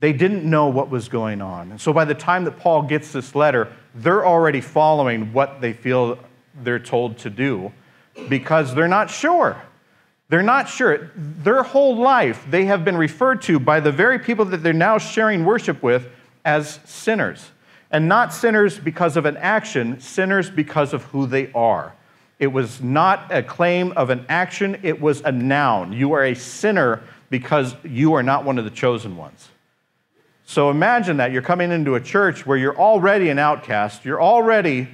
They 0.00 0.14
didn't 0.14 0.48
know 0.48 0.68
what 0.68 0.88
was 0.88 1.08
going 1.08 1.42
on. 1.42 1.72
And 1.72 1.80
so 1.80 1.92
by 1.92 2.06
the 2.06 2.14
time 2.14 2.44
that 2.44 2.58
Paul 2.58 2.82
gets 2.82 3.12
this 3.12 3.34
letter, 3.34 3.70
they're 3.94 4.26
already 4.26 4.60
following 4.60 5.32
what 5.32 5.60
they 5.60 5.74
feel 5.74 6.18
they're 6.62 6.78
told 6.78 7.18
to 7.18 7.30
do 7.30 7.72
because 8.28 8.74
they're 8.74 8.88
not 8.88 9.10
sure. 9.10 9.60
They're 10.30 10.42
not 10.42 10.68
sure. 10.68 11.10
Their 11.16 11.62
whole 11.62 11.96
life, 11.96 12.46
they 12.48 12.64
have 12.66 12.84
been 12.84 12.96
referred 12.96 13.42
to 13.42 13.58
by 13.58 13.80
the 13.80 13.92
very 13.92 14.18
people 14.18 14.44
that 14.46 14.62
they're 14.62 14.72
now 14.72 14.96
sharing 14.96 15.44
worship 15.44 15.82
with 15.82 16.08
as 16.44 16.80
sinners. 16.84 17.50
And 17.90 18.08
not 18.08 18.32
sinners 18.32 18.78
because 18.78 19.16
of 19.16 19.26
an 19.26 19.36
action, 19.36 20.00
sinners 20.00 20.48
because 20.48 20.92
of 20.92 21.02
who 21.04 21.26
they 21.26 21.52
are. 21.52 21.94
It 22.38 22.46
was 22.46 22.80
not 22.80 23.26
a 23.30 23.42
claim 23.42 23.92
of 23.92 24.08
an 24.08 24.24
action, 24.28 24.78
it 24.82 24.98
was 25.00 25.20
a 25.22 25.32
noun. 25.32 25.92
You 25.92 26.12
are 26.12 26.24
a 26.24 26.34
sinner 26.34 27.02
because 27.28 27.74
you 27.84 28.14
are 28.14 28.22
not 28.22 28.44
one 28.44 28.58
of 28.58 28.64
the 28.64 28.70
chosen 28.70 29.16
ones. 29.16 29.48
So 30.50 30.68
imagine 30.68 31.18
that 31.18 31.30
you're 31.30 31.42
coming 31.42 31.70
into 31.70 31.94
a 31.94 32.00
church 32.00 32.44
where 32.44 32.56
you're 32.58 32.76
already 32.76 33.28
an 33.28 33.38
outcast, 33.38 34.04
you're 34.04 34.20
already 34.20 34.88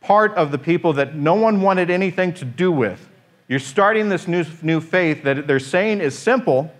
part 0.00 0.34
of 0.34 0.50
the 0.50 0.58
people 0.58 0.94
that 0.94 1.14
no 1.14 1.34
one 1.34 1.62
wanted 1.62 1.90
anything 1.90 2.34
to 2.34 2.44
do 2.44 2.72
with. 2.72 3.08
You're 3.46 3.60
starting 3.60 4.08
this 4.08 4.26
new, 4.26 4.44
new 4.62 4.80
faith 4.80 5.22
that 5.22 5.46
they're 5.46 5.60
saying 5.60 6.00
is 6.00 6.18
simple. 6.18 6.72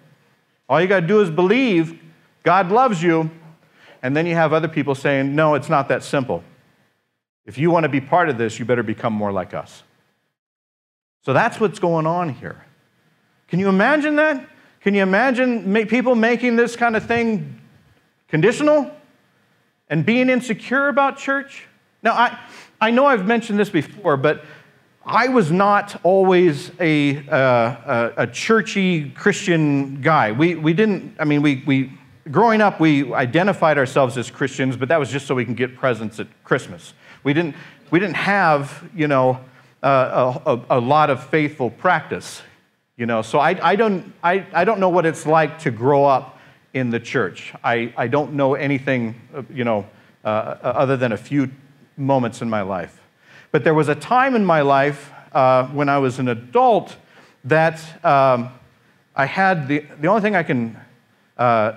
All 0.69 0.81
you 0.81 0.89
got 0.89 1.03
to 1.03 1.07
do 1.07 1.21
is 1.21 1.31
believe 1.31 2.03
God 2.43 2.73
loves 2.73 3.01
you. 3.01 3.31
And 4.03 4.17
then 4.17 4.27
you 4.27 4.35
have 4.35 4.53
other 4.53 4.67
people 4.67 4.97
saying, 4.97 5.37
no, 5.37 5.55
it's 5.55 5.69
not 5.69 5.89
that 5.91 6.03
simple. 6.03 6.43
If 7.45 7.59
you 7.59 7.71
want 7.71 7.85
to 7.85 7.89
be 7.89 8.01
part 8.01 8.29
of 8.29 8.39
this, 8.39 8.59
you 8.59 8.65
better 8.65 8.83
become 8.83 9.13
more 9.13 9.31
like 9.31 9.55
us. 9.55 9.85
So 11.25 11.33
that's 11.33 11.61
what's 11.61 11.79
going 11.79 12.09
on 12.09 12.31
here. 12.31 12.67
Can 13.47 13.61
you 13.61 13.69
imagine 13.69 14.17
that? 14.17 14.49
Can 14.81 14.95
you 14.95 15.03
imagine 15.03 15.87
people 15.87 16.17
making 16.17 16.57
this 16.57 16.75
kind 16.75 16.97
of 16.97 17.07
thing 17.07 17.61
conditional 18.29 18.91
and 19.89 20.05
being 20.05 20.29
insecure 20.29 20.89
about 20.89 21.19
church? 21.19 21.67
Now, 22.03 22.13
I, 22.13 22.39
I 22.81 22.91
know 22.91 23.07
I've 23.07 23.27
mentioned 23.27 23.59
this 23.59 23.71
before, 23.71 24.17
but 24.17 24.45
I 25.05 25.29
was 25.29 25.53
not 25.53 26.01
always 26.03 26.73
a, 26.81 27.19
uh, 27.29 27.37
a, 27.37 28.13
a, 28.19 28.27
churchy 28.27 29.11
Christian 29.11 30.01
guy. 30.01 30.33
We, 30.33 30.57
we 30.57 30.73
didn't, 30.73 31.15
I 31.21 31.25
mean, 31.25 31.43
we, 31.43 31.63
we, 31.65 31.93
growing 32.31 32.61
up, 32.61 32.81
we 32.81 33.15
identified 33.15 33.79
ourselves 33.79 34.19
as 34.19 34.33
Christians, 34.33 34.77
but 34.77 34.89
that 34.89 34.99
was 34.99 35.11
just 35.11 35.27
so 35.29 35.35
we 35.37 35.45
can 35.45 35.55
get 35.55 35.77
presents 35.77 36.19
at 36.19 36.27
Christmas. 36.43 36.93
We 37.23 37.33
didn't, 37.33 37.55
we 37.93 38.01
didn't 38.01 38.17
have, 38.17 38.91
you 38.97 39.07
know, 39.07 39.41
uh, 39.83 40.41
a, 40.45 40.79
a, 40.79 40.81
lot 40.81 41.11
of 41.11 41.23
faithful 41.25 41.71
practice, 41.71 42.43
you 42.97 43.07
know. 43.07 43.23
So 43.23 43.39
I, 43.39 43.57
I, 43.63 43.77
don't, 43.77 44.13
I, 44.25 44.45
I 44.53 44.65
don't 44.65 44.81
know 44.81 44.89
what 44.89 45.07
it's 45.07 45.25
like 45.25 45.61
to 45.61 45.71
grow 45.71 46.05
up 46.05 46.36
in 46.77 46.91
the 46.91 47.01
church. 47.01 47.55
I, 47.65 47.95
I 47.97 48.07
don't 48.07 48.35
know 48.35 48.55
anything, 48.55 49.15
uh, 49.35 49.43
you 49.49 49.65
know, 49.65 49.87
uh, 50.23 50.29
other 50.63 50.99
than 50.99 51.13
a 51.13 51.17
few 51.17 51.51
moments 51.97 52.43
in 52.43 52.51
my 52.51 52.61
life. 52.61 53.01
But 53.51 53.65
there 53.65 53.73
was 53.73 53.89
a 53.89 53.95
time 53.95 54.37
in 54.37 54.45
my 54.45 54.61
life 54.61 55.11
uh, 55.33 55.67
when 55.69 55.89
I 55.89 55.97
was 55.97 56.19
an 56.19 56.29
adult 56.29 56.95
that 57.45 57.81
um, 58.05 58.51
I 59.15 59.25
had 59.25 59.69
the, 59.69 59.87
the 60.01 60.09
only 60.09 60.21
thing 60.21 60.37
I 60.37 60.43
can 60.43 60.79
uh, 61.39 61.73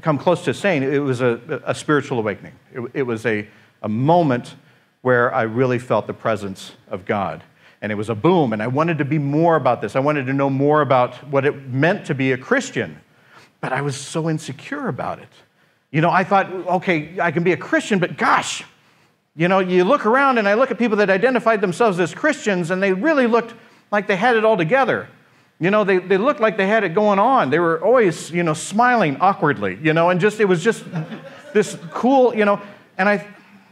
come 0.00 0.16
close 0.16 0.44
to 0.44 0.54
saying, 0.54 0.84
it 0.84 0.98
was 0.98 1.20
a, 1.20 1.60
a 1.66 1.74
spiritual 1.74 2.20
awakening. 2.20 2.52
It, 2.72 2.90
it 2.94 3.02
was 3.02 3.26
a, 3.26 3.48
a 3.82 3.88
moment 3.88 4.54
where 5.02 5.34
I 5.34 5.42
really 5.42 5.80
felt 5.80 6.06
the 6.06 6.14
presence 6.14 6.70
of 6.88 7.04
God. 7.04 7.42
And 7.82 7.90
it 7.90 7.96
was 7.96 8.10
a 8.10 8.14
boom, 8.14 8.52
and 8.52 8.62
I 8.62 8.68
wanted 8.68 8.98
to 8.98 9.04
be 9.04 9.18
more 9.18 9.56
about 9.56 9.80
this. 9.80 9.96
I 9.96 10.00
wanted 10.00 10.26
to 10.26 10.32
know 10.32 10.50
more 10.50 10.82
about 10.82 11.16
what 11.30 11.44
it 11.44 11.68
meant 11.68 12.06
to 12.06 12.14
be 12.14 12.30
a 12.30 12.38
Christian. 12.38 13.00
But 13.60 13.72
I 13.72 13.80
was 13.80 13.96
so 13.96 14.28
insecure 14.28 14.88
about 14.88 15.18
it. 15.18 15.28
You 15.90 16.00
know, 16.00 16.10
I 16.10 16.24
thought, 16.24 16.52
okay, 16.52 17.18
I 17.20 17.30
can 17.30 17.42
be 17.42 17.52
a 17.52 17.56
Christian, 17.56 17.98
but 17.98 18.18
gosh, 18.18 18.64
you 19.36 19.48
know, 19.48 19.60
you 19.60 19.84
look 19.84 20.06
around 20.06 20.38
and 20.38 20.48
I 20.48 20.54
look 20.54 20.70
at 20.70 20.78
people 20.78 20.96
that 20.98 21.10
identified 21.10 21.60
themselves 21.60 22.00
as 22.00 22.14
Christians 22.14 22.70
and 22.70 22.82
they 22.82 22.92
really 22.92 23.26
looked 23.26 23.54
like 23.90 24.06
they 24.06 24.16
had 24.16 24.36
it 24.36 24.44
all 24.44 24.56
together. 24.56 25.08
You 25.58 25.70
know, 25.70 25.84
they, 25.84 25.98
they 25.98 26.18
looked 26.18 26.40
like 26.40 26.56
they 26.56 26.66
had 26.66 26.84
it 26.84 26.90
going 26.90 27.18
on. 27.18 27.50
They 27.50 27.58
were 27.58 27.82
always, 27.82 28.30
you 28.30 28.42
know, 28.42 28.52
smiling 28.54 29.16
awkwardly, 29.20 29.78
you 29.82 29.94
know, 29.94 30.10
and 30.10 30.20
just, 30.20 30.40
it 30.40 30.44
was 30.44 30.62
just 30.62 30.84
this 31.54 31.78
cool, 31.90 32.34
you 32.34 32.44
know. 32.44 32.60
And 32.98 33.08
I, 33.08 33.26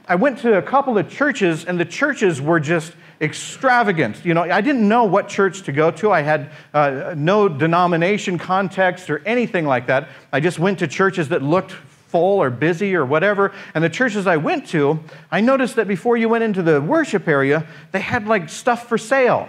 I 0.06 0.14
went 0.14 0.38
to 0.40 0.56
a 0.58 0.62
couple 0.62 0.96
of 0.96 1.10
churches 1.10 1.64
and 1.64 1.78
the 1.78 1.84
churches 1.84 2.40
were 2.40 2.60
just 2.60 2.92
extravagant. 3.21 4.25
You 4.25 4.35
know, 4.35 4.42
I 4.42 4.61
didn't 4.61 4.88
know 4.88 5.04
what 5.04 5.28
church 5.28 5.62
to 5.62 5.73
go 5.73 5.90
to. 5.92 6.11
I 6.11 6.23
had 6.23 6.50
uh, 6.73 7.14
no 7.16 7.49
denomination 7.49 8.38
context 8.38 9.11
or 9.11 9.23
anything 9.26 9.66
like 9.66 9.87
that. 9.87 10.09
I 10.33 10.40
just 10.40 10.59
went 10.59 10.78
to 10.80 10.88
churches 10.88 11.28
that 11.28 11.42
looked 11.42 11.73
full 11.73 12.40
or 12.40 12.50
busy 12.50 12.94
or 12.94 13.04
whatever. 13.04 13.52
And 13.75 13.83
the 13.83 13.90
churches 13.90 14.26
I 14.26 14.37
went 14.37 14.68
to, 14.68 15.00
I 15.33 15.40
noticed 15.40 15.76
that 15.76 15.88
before 15.88 16.16
you 16.16 16.28
went 16.28 16.44
into 16.44 16.62
the 16.62 16.80
worship 16.80 17.26
area, 17.26 17.66
they 17.92 18.00
had 18.00 18.26
like 18.26 18.49
stuff 18.49 18.88
for 18.88 18.99
sale 18.99 19.49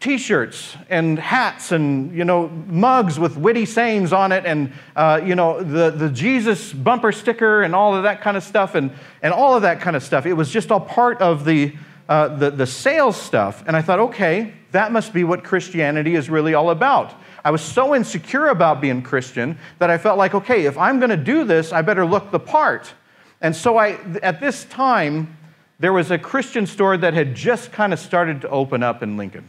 t-shirts 0.00 0.74
and 0.88 1.18
hats 1.18 1.70
and 1.70 2.14
you 2.16 2.24
know 2.24 2.48
mugs 2.66 3.20
with 3.20 3.36
witty 3.36 3.66
sayings 3.66 4.10
on 4.10 4.32
it 4.32 4.46
and 4.46 4.72
uh, 4.96 5.20
you 5.22 5.34
know 5.34 5.62
the, 5.62 5.90
the 5.90 6.08
jesus 6.08 6.72
bumper 6.72 7.12
sticker 7.12 7.62
and 7.62 7.74
all 7.74 7.94
of 7.94 8.04
that 8.04 8.22
kind 8.22 8.38
of 8.38 8.42
stuff 8.42 8.74
and, 8.74 8.90
and 9.22 9.34
all 9.34 9.54
of 9.54 9.62
that 9.62 9.80
kind 9.80 9.94
of 9.94 10.02
stuff 10.02 10.24
it 10.24 10.32
was 10.32 10.50
just 10.50 10.72
all 10.72 10.80
part 10.80 11.20
of 11.20 11.44
the, 11.44 11.74
uh, 12.08 12.28
the, 12.28 12.50
the 12.50 12.66
sales 12.66 13.20
stuff 13.20 13.64
and 13.66 13.76
i 13.76 13.82
thought 13.82 13.98
okay 13.98 14.52
that 14.72 14.92
must 14.92 15.12
be 15.12 15.24
what 15.24 15.42
christianity 15.42 16.14
is 16.14 16.30
really 16.30 16.54
all 16.54 16.70
about 16.70 17.14
I 17.46 17.50
was 17.50 17.62
so 17.62 17.94
insecure 17.94 18.48
about 18.48 18.80
being 18.80 19.02
Christian 19.02 19.56
that 19.78 19.88
I 19.88 19.98
felt 19.98 20.18
like, 20.18 20.34
okay, 20.34 20.64
if 20.66 20.76
I'm 20.76 20.98
going 20.98 21.10
to 21.10 21.16
do 21.16 21.44
this, 21.44 21.72
I 21.72 21.80
better 21.80 22.04
look 22.04 22.32
the 22.32 22.40
part. 22.40 22.92
And 23.40 23.54
so 23.54 23.76
I, 23.76 24.00
at 24.20 24.40
this 24.40 24.64
time, 24.64 25.38
there 25.78 25.92
was 25.92 26.10
a 26.10 26.18
Christian 26.18 26.66
store 26.66 26.96
that 26.96 27.14
had 27.14 27.36
just 27.36 27.70
kind 27.70 27.92
of 27.92 28.00
started 28.00 28.40
to 28.40 28.48
open 28.48 28.82
up 28.82 29.00
in 29.00 29.16
Lincoln. 29.16 29.48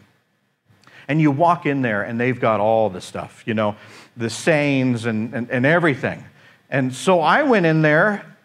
And 1.08 1.20
you 1.20 1.32
walk 1.32 1.66
in 1.66 1.82
there, 1.82 2.04
and 2.04 2.20
they've 2.20 2.40
got 2.40 2.60
all 2.60 2.92
the 2.92 3.02
stuff, 3.02 3.42
you 3.48 3.56
know, 3.56 3.76
the 4.16 4.30
sayings 4.30 5.08
and, 5.08 5.34
and, 5.34 5.50
and 5.50 5.66
everything. 5.66 6.24
And 6.70 6.94
so 6.94 7.20
I 7.20 7.42
went 7.42 7.66
in 7.66 7.82
there 7.82 8.38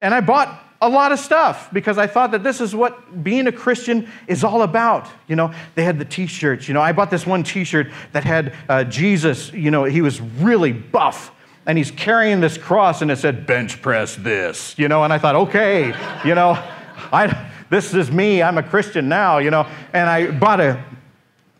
and 0.00 0.14
I 0.14 0.22
bought 0.22 0.58
a 0.80 0.88
lot 0.88 1.12
of 1.12 1.18
stuff 1.18 1.68
because 1.72 1.98
I 1.98 2.06
thought 2.06 2.32
that 2.32 2.42
this 2.42 2.60
is 2.60 2.74
what 2.74 3.24
being 3.24 3.46
a 3.46 3.52
Christian 3.52 4.08
is 4.26 4.44
all 4.44 4.62
about. 4.62 5.08
You 5.26 5.36
know, 5.36 5.54
they 5.74 5.84
had 5.84 5.98
the 5.98 6.04
t 6.04 6.26
shirts. 6.26 6.68
You 6.68 6.74
know, 6.74 6.82
I 6.82 6.92
bought 6.92 7.10
this 7.10 7.26
one 7.26 7.42
t 7.42 7.64
shirt 7.64 7.90
that 8.12 8.24
had 8.24 8.54
uh, 8.68 8.84
Jesus, 8.84 9.52
you 9.52 9.70
know, 9.70 9.84
he 9.84 10.02
was 10.02 10.20
really 10.20 10.72
buff 10.72 11.32
and 11.66 11.76
he's 11.76 11.90
carrying 11.90 12.40
this 12.40 12.56
cross 12.56 13.02
and 13.02 13.10
it 13.10 13.16
said, 13.16 13.46
bench 13.46 13.82
press 13.82 14.14
this, 14.16 14.78
you 14.78 14.88
know, 14.88 15.02
and 15.02 15.12
I 15.12 15.18
thought, 15.18 15.34
okay, 15.34 15.86
you 16.24 16.34
know, 16.34 16.52
I, 17.12 17.50
this 17.70 17.92
is 17.92 18.10
me, 18.10 18.42
I'm 18.42 18.58
a 18.58 18.62
Christian 18.62 19.08
now, 19.08 19.38
you 19.38 19.50
know, 19.50 19.66
and 19.92 20.08
I 20.08 20.30
bought 20.30 20.60
a 20.60 20.82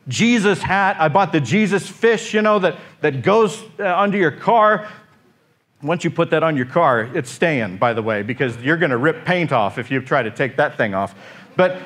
Jesus 0.08 0.62
hat, 0.62 0.96
I 1.00 1.08
bought 1.08 1.32
the 1.32 1.40
Jesus 1.40 1.88
fish, 1.88 2.32
you 2.32 2.42
know, 2.42 2.60
that, 2.60 2.78
that 3.00 3.22
goes 3.22 3.60
uh, 3.80 3.96
under 3.96 4.16
your 4.16 4.30
car. 4.30 4.88
Once 5.82 6.04
you 6.04 6.10
put 6.10 6.30
that 6.30 6.42
on 6.42 6.56
your 6.56 6.66
car, 6.66 7.02
it's 7.14 7.30
staying, 7.30 7.76
by 7.76 7.92
the 7.92 8.02
way, 8.02 8.22
because 8.22 8.56
you're 8.58 8.78
going 8.78 8.90
to 8.90 8.96
rip 8.96 9.24
paint 9.24 9.52
off 9.52 9.78
if 9.78 9.90
you 9.90 10.00
try 10.00 10.22
to 10.22 10.30
take 10.30 10.56
that 10.56 10.76
thing 10.76 10.94
off. 10.94 11.14
But 11.54 11.80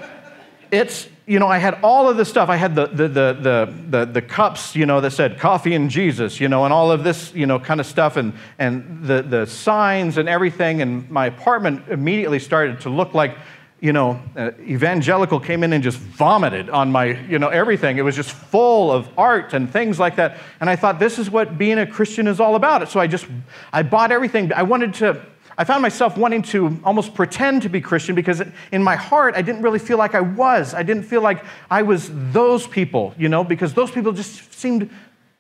it's, 0.71 1.09
you 1.27 1.39
know, 1.39 1.49
I 1.49 1.59
had 1.59 1.81
all 1.83 2.09
of 2.09 2.17
this 2.17 2.29
stuff. 2.29 2.49
I 2.49 2.57
had 2.57 2.75
the, 2.75 2.87
the, 2.87 3.09
the, 3.09 3.75
the, 3.89 4.05
the, 4.05 4.23
cups, 4.23 4.77
you 4.77 4.87
know, 4.87 5.01
that 5.01 5.11
said 5.11 5.39
coffee 5.39 5.75
and 5.75 5.91
Jesus, 5.91 6.41
you 6.41 6.49
know, 6.49 6.65
and 6.65 6.73
all 6.73 6.93
of 6.93 7.03
this, 7.03 7.35
you 7.35 7.47
know, 7.47 7.59
kind 7.59 7.81
of 7.81 7.87
stuff, 7.87 8.17
and, 8.17 8.33
and 8.59 9.03
the, 9.03 9.23
the 9.23 9.47
signs 9.47 10.19
and 10.19 10.29
everything. 10.29 10.83
And 10.83 11.11
my 11.11 11.27
apartment 11.27 11.89
immediately 11.89 12.39
started 12.39 12.81
to 12.83 12.91
look 12.91 13.15
like 13.15 13.37
you 13.81 13.95
know, 13.95 14.21
uh, 14.37 14.51
evangelical 14.61 15.41
came 15.41 15.65
in 15.65 15.73
and 15.73 15.83
just 15.83 15.97
vomited 15.99 16.69
on 16.69 16.93
my, 16.93 17.19
you 17.29 17.39
know, 17.39 17.49
everything. 17.49 17.97
It 17.97 18.03
was 18.03 18.15
just 18.15 18.31
full 18.31 18.93
of 18.93 19.09
art 19.17 19.55
and 19.55 19.71
things 19.71 19.99
like 19.99 20.17
that. 20.17 20.37
And 20.61 20.69
I 20.69 20.77
thought, 20.77 20.99
this 20.99 21.19
is 21.19 21.31
what 21.31 21.57
being 21.57 21.79
a 21.79 21.87
Christian 21.87 22.27
is 22.27 22.41
all 22.41 22.57
about. 22.57 22.89
So 22.91 23.01
I 23.01 23.07
just, 23.07 23.27
I 23.73 23.83
bought 23.83 24.13
everything. 24.13 24.53
I 24.53 24.65
wanted 24.65 24.93
to, 24.95 25.25
I 25.57 25.65
found 25.65 25.81
myself 25.81 26.19
wanting 26.19 26.43
to 26.43 26.79
almost 26.85 27.15
pretend 27.15 27.63
to 27.63 27.71
be 27.71 27.81
Christian 27.81 28.15
because 28.15 28.43
in 28.71 28.83
my 28.83 28.97
heart, 28.97 29.35
I 29.35 29.41
didn't 29.41 29.63
really 29.63 29.79
feel 29.79 29.97
like 29.97 30.15
I 30.15 30.21
was. 30.21 30.75
I 30.75 30.83
didn't 30.83 31.05
feel 31.05 31.23
like 31.23 31.43
I 31.71 31.81
was 31.81 32.11
those 32.33 32.67
people, 32.67 33.15
you 33.17 33.31
know, 33.31 33.45
because 33.45 33.73
those 33.73 33.91
people 33.91 34.13
just 34.13 34.53
seemed 34.53 34.91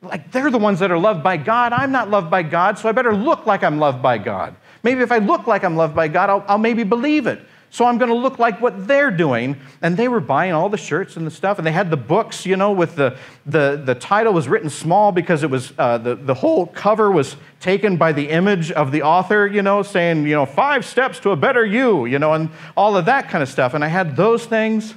like 0.01 0.33
they're 0.33 0.51
the 0.51 0.59
ones 0.59 0.79
that 0.79 0.91
are 0.91 0.99
loved 0.99 1.23
by 1.23 1.37
God. 1.37 1.75
I'm 1.75 1.93
not 1.93 2.09
loved 2.09 2.31
by 2.31 2.43
God, 2.43 2.79
so 2.79 2.89
I 2.89 2.93
better 2.93 3.15
look 3.15 3.45
like 3.45 3.63
I'm 3.63 3.79
loved 3.79 4.01
by 4.01 4.17
God. 4.17 4.57
Maybe 4.83 5.03
if 5.03 5.13
I 5.13 5.19
look 5.19 5.47
like 5.47 5.63
I'm 5.63 5.77
loved 5.77 5.95
by 5.95 6.09
God, 6.09 6.31
I'll, 6.31 6.45
I'll 6.49 6.59
maybe 6.59 6.85
believe 6.85 7.27
it. 7.27 7.41
So 7.73 7.85
I'm 7.85 7.99
going 7.99 8.11
to 8.11 8.17
look 8.17 8.41
like 8.41 8.61
what 8.61 8.89
they're 8.89 9.13
doing. 9.13 9.57
And 9.81 9.97
they 9.97 10.09
were 10.09 10.21
buying 10.21 10.53
all 10.53 10.69
the 10.69 10.77
shirts 10.77 11.17
and 11.17 11.25
the 11.25 11.31
stuff. 11.31 11.57
And 11.59 11.67
they 11.67 11.73
had 11.73 11.89
the 11.89 11.97
books, 11.97 12.45
you 12.45 12.57
know, 12.57 12.73
with 12.73 12.97
the, 12.97 13.17
the, 13.47 13.81
the 13.83 13.95
title 13.95 14.33
was 14.33 14.49
written 14.49 14.69
small 14.69 15.13
because 15.13 15.45
it 15.45 15.51
was, 15.51 15.73
uh, 15.79 15.99
the, 15.99 16.17
the 16.17 16.35
whole 16.35 16.67
cover 16.67 17.13
was 17.13 17.37
taken 17.61 17.97
by 17.97 18.11
the 18.11 18.29
image 18.29 18.73
of 18.73 18.91
the 18.91 19.03
author, 19.03 19.47
you 19.47 19.63
know, 19.63 19.83
saying, 19.83 20.27
you 20.27 20.35
know, 20.35 20.47
five 20.47 20.85
steps 20.85 21.21
to 21.21 21.31
a 21.31 21.37
better 21.37 21.65
you, 21.65 22.07
you 22.07 22.19
know, 22.19 22.33
and 22.35 22.51
all 22.77 22.97
of 22.97 23.05
that 23.05 23.29
kind 23.29 23.41
of 23.41 23.49
stuff. 23.49 23.73
And 23.73 23.85
I 23.85 23.89
had 23.89 24.17
those 24.17 24.45
things. 24.45 24.95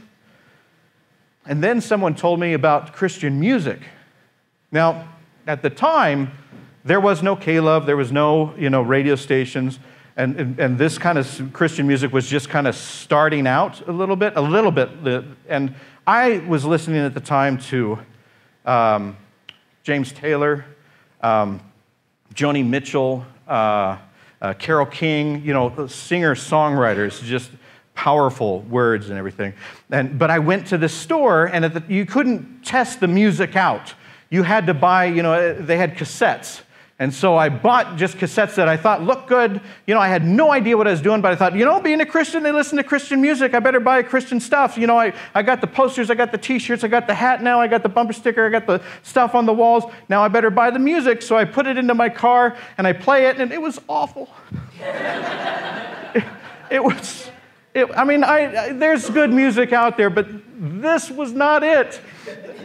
And 1.45 1.63
then 1.63 1.79
someone 1.79 2.15
told 2.15 2.39
me 2.39 2.53
about 2.53 2.93
Christian 2.93 3.39
music. 3.39 3.81
Now, 4.71 5.07
at 5.45 5.61
the 5.61 5.69
time, 5.69 6.31
there 6.83 6.99
was 6.99 7.21
no 7.21 7.35
K-Love, 7.35 7.85
there 7.85 7.97
was 7.97 8.11
no, 8.11 8.55
you 8.55 8.69
know, 8.69 8.81
radio 8.81 9.15
stations. 9.15 9.77
And, 10.15 10.39
and, 10.39 10.59
and 10.59 10.77
this 10.77 10.97
kind 10.97 11.17
of 11.17 11.49
Christian 11.53 11.87
music 11.87 12.13
was 12.13 12.27
just 12.27 12.49
kind 12.49 12.67
of 12.67 12.75
starting 12.75 13.47
out 13.47 13.87
a 13.87 13.91
little 13.91 14.15
bit, 14.15 14.33
a 14.35 14.41
little 14.41 14.71
bit. 14.71 14.89
And 15.49 15.75
I 16.05 16.37
was 16.47 16.65
listening 16.65 16.99
at 16.99 17.13
the 17.13 17.19
time 17.19 17.57
to 17.69 17.99
um, 18.65 19.17
James 19.83 20.11
Taylor, 20.11 20.65
um, 21.21 21.59
Joni 22.35 22.65
Mitchell, 22.65 23.25
uh, 23.47 23.97
uh, 24.41 24.53
Carole 24.53 24.85
King, 24.85 25.43
you 25.43 25.53
know, 25.53 25.87
singer 25.87 26.35
songwriters, 26.35 27.23
just 27.23 27.49
powerful 27.95 28.61
words 28.61 29.09
and 29.09 29.17
everything. 29.17 29.53
And, 29.89 30.19
but 30.19 30.29
I 30.29 30.39
went 30.39 30.67
to 30.67 30.77
the 30.77 30.89
store, 30.89 31.45
and 31.45 31.65
the, 31.65 31.83
you 31.87 32.05
couldn't 32.05 32.63
test 32.63 32.99
the 32.99 33.07
music 33.07 33.55
out. 33.55 33.93
You 34.29 34.43
had 34.43 34.67
to 34.67 34.73
buy, 34.73 35.05
you 35.05 35.23
know, 35.23 35.53
they 35.53 35.77
had 35.77 35.95
cassettes. 35.95 36.61
And 36.99 37.11
so 37.11 37.35
I 37.35 37.49
bought 37.49 37.97
just 37.97 38.17
cassettes 38.17 38.55
that 38.55 38.69
I 38.69 38.77
thought 38.77 39.01
looked 39.01 39.27
good. 39.27 39.59
You 39.87 39.95
know, 39.95 39.99
I 39.99 40.07
had 40.07 40.23
no 40.23 40.51
idea 40.51 40.77
what 40.77 40.87
I 40.87 40.91
was 40.91 41.01
doing, 41.01 41.21
but 41.21 41.31
I 41.31 41.35
thought, 41.35 41.55
you 41.55 41.65
know, 41.65 41.81
being 41.81 41.99
a 42.01 42.05
Christian, 42.05 42.43
they 42.43 42.51
listen 42.51 42.77
to 42.77 42.83
Christian 42.83 43.19
music. 43.19 43.55
I 43.55 43.59
better 43.59 43.79
buy 43.79 44.03
Christian 44.03 44.39
stuff. 44.39 44.77
You 44.77 44.85
know, 44.85 44.99
I, 44.99 45.11
I 45.33 45.41
got 45.41 45.59
the 45.59 45.67
posters, 45.67 46.11
I 46.11 46.15
got 46.15 46.31
the 46.31 46.37
t 46.37 46.59
shirts, 46.59 46.83
I 46.83 46.87
got 46.87 47.07
the 47.07 47.15
hat 47.15 47.41
now, 47.41 47.59
I 47.59 47.67
got 47.67 47.81
the 47.81 47.89
bumper 47.89 48.13
sticker, 48.13 48.45
I 48.45 48.49
got 48.49 48.67
the 48.67 48.79
stuff 49.01 49.33
on 49.33 49.47
the 49.47 49.53
walls. 49.53 49.91
Now 50.07 50.23
I 50.23 50.27
better 50.27 50.51
buy 50.51 50.69
the 50.69 50.79
music. 50.79 51.23
So 51.23 51.35
I 51.35 51.45
put 51.45 51.65
it 51.65 51.79
into 51.79 51.95
my 51.95 52.09
car 52.09 52.55
and 52.77 52.85
I 52.85 52.93
play 52.93 53.25
it, 53.25 53.39
and 53.39 53.51
it 53.51 53.61
was 53.61 53.81
awful. 53.89 54.29
it, 54.79 56.23
it, 56.69 56.83
was, 56.83 57.31
it, 57.73 57.89
I 57.97 58.03
mean, 58.03 58.23
I, 58.23 58.65
I, 58.65 58.73
there's 58.73 59.09
good 59.09 59.33
music 59.33 59.73
out 59.73 59.97
there, 59.97 60.11
but 60.11 60.27
this 60.59 61.09
was 61.09 61.33
not 61.33 61.63
it. 61.63 61.99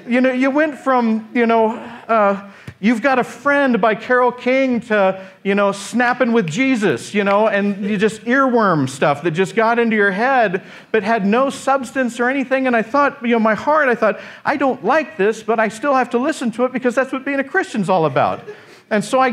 You 0.06 0.20
know, 0.20 0.32
you 0.32 0.50
went 0.50 0.78
from, 0.78 1.30
you 1.34 1.46
know, 1.46 1.76
uh, 2.08 2.50
You've 2.80 3.02
got 3.02 3.18
a 3.18 3.24
friend 3.24 3.80
by 3.80 3.96
Carole 3.96 4.30
King 4.30 4.80
to, 4.82 5.26
you 5.42 5.56
know, 5.56 5.72
snapping 5.72 6.32
with 6.32 6.46
Jesus, 6.46 7.12
you 7.12 7.24
know, 7.24 7.48
and 7.48 7.84
you 7.84 7.96
just 7.96 8.22
earworm 8.22 8.88
stuff 8.88 9.22
that 9.22 9.32
just 9.32 9.56
got 9.56 9.80
into 9.80 9.96
your 9.96 10.12
head 10.12 10.62
but 10.92 11.02
had 11.02 11.26
no 11.26 11.50
substance 11.50 12.20
or 12.20 12.28
anything. 12.28 12.68
And 12.68 12.76
I 12.76 12.82
thought, 12.82 13.20
you 13.22 13.30
know, 13.30 13.40
my 13.40 13.54
heart, 13.54 13.88
I 13.88 13.96
thought, 13.96 14.20
I 14.44 14.56
don't 14.56 14.84
like 14.84 15.16
this, 15.16 15.42
but 15.42 15.58
I 15.58 15.66
still 15.68 15.94
have 15.94 16.10
to 16.10 16.18
listen 16.18 16.52
to 16.52 16.64
it 16.66 16.72
because 16.72 16.94
that's 16.94 17.10
what 17.10 17.24
being 17.24 17.40
a 17.40 17.44
Christian's 17.44 17.88
all 17.88 18.06
about. 18.06 18.42
And 18.90 19.04
so 19.04 19.18
I 19.20 19.32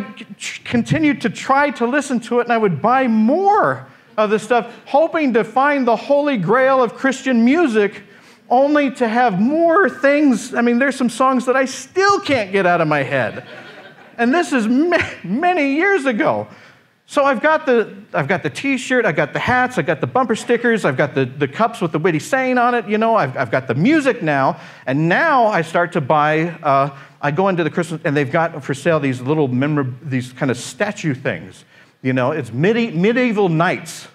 continued 0.64 1.22
to 1.22 1.30
try 1.30 1.70
to 1.72 1.86
listen 1.86 2.20
to 2.22 2.40
it, 2.40 2.44
and 2.44 2.52
I 2.52 2.58
would 2.58 2.82
buy 2.82 3.08
more 3.08 3.88
of 4.18 4.30
this 4.30 4.44
stuff, 4.44 4.74
hoping 4.86 5.34
to 5.34 5.44
find 5.44 5.88
the 5.88 5.96
holy 5.96 6.38
grail 6.38 6.82
of 6.82 6.96
Christian 6.96 7.46
music 7.46 8.02
only 8.50 8.92
to 8.92 9.08
have 9.08 9.40
more 9.40 9.90
things. 9.90 10.54
I 10.54 10.62
mean, 10.62 10.80
there's 10.80 10.96
some 10.96 11.10
songs 11.10 11.46
that 11.46 11.56
I 11.56 11.66
still 11.66 12.20
can't 12.20 12.52
get 12.52 12.66
out 12.66 12.82
of 12.82 12.88
my 12.88 13.04
head. 13.04 13.48
And 14.18 14.34
this 14.34 14.54
is 14.54 14.68
many 14.68 15.76
years 15.76 16.06
ago. 16.06 16.48
So 17.08 17.24
I've 17.24 17.42
got 17.42 17.68
the, 17.68 17.96
I've 18.14 18.28
got 18.28 18.42
the 18.42 18.50
t-shirt, 18.50 19.06
I've 19.06 19.16
got 19.16 19.32
the 19.32 19.40
hats, 19.40 19.78
I've 19.78 19.86
got 19.86 20.02
the 20.02 20.08
bumper 20.08 20.36
stickers, 20.36 20.86
I've 20.86 20.98
got 20.98 21.14
the, 21.14 21.26
the 21.26 21.48
cups 21.48 21.80
with 21.80 21.92
the 21.92 22.00
witty 22.00 22.18
saying 22.18 22.58
on 22.58 22.74
it, 22.74 22.88
you 22.88 22.98
know, 22.98 23.16
I've, 23.16 23.38
I've 23.38 23.52
got 23.52 23.68
the 23.68 23.76
music 23.76 24.24
now. 24.24 24.60
And 24.88 25.08
now 25.08 25.46
I 25.46 25.62
start 25.62 25.92
to 25.94 26.02
buy, 26.02 26.48
uh, 26.64 26.98
I 27.22 27.30
go 27.30 27.48
into 27.50 27.64
the 27.64 27.70
Christmas, 27.70 28.02
and 28.06 28.18
they've 28.18 28.32
got 28.32 28.64
for 28.64 28.74
sale 28.74 29.00
these 29.00 29.22
little, 29.22 29.48
memor- 29.48 29.94
these 30.02 30.34
kind 30.34 30.50
of 30.50 30.58
statue 30.58 31.14
things. 31.14 31.64
You 32.02 32.14
know, 32.14 32.32
it's 32.32 32.52
medieval 32.52 33.50
knights. 33.50 34.08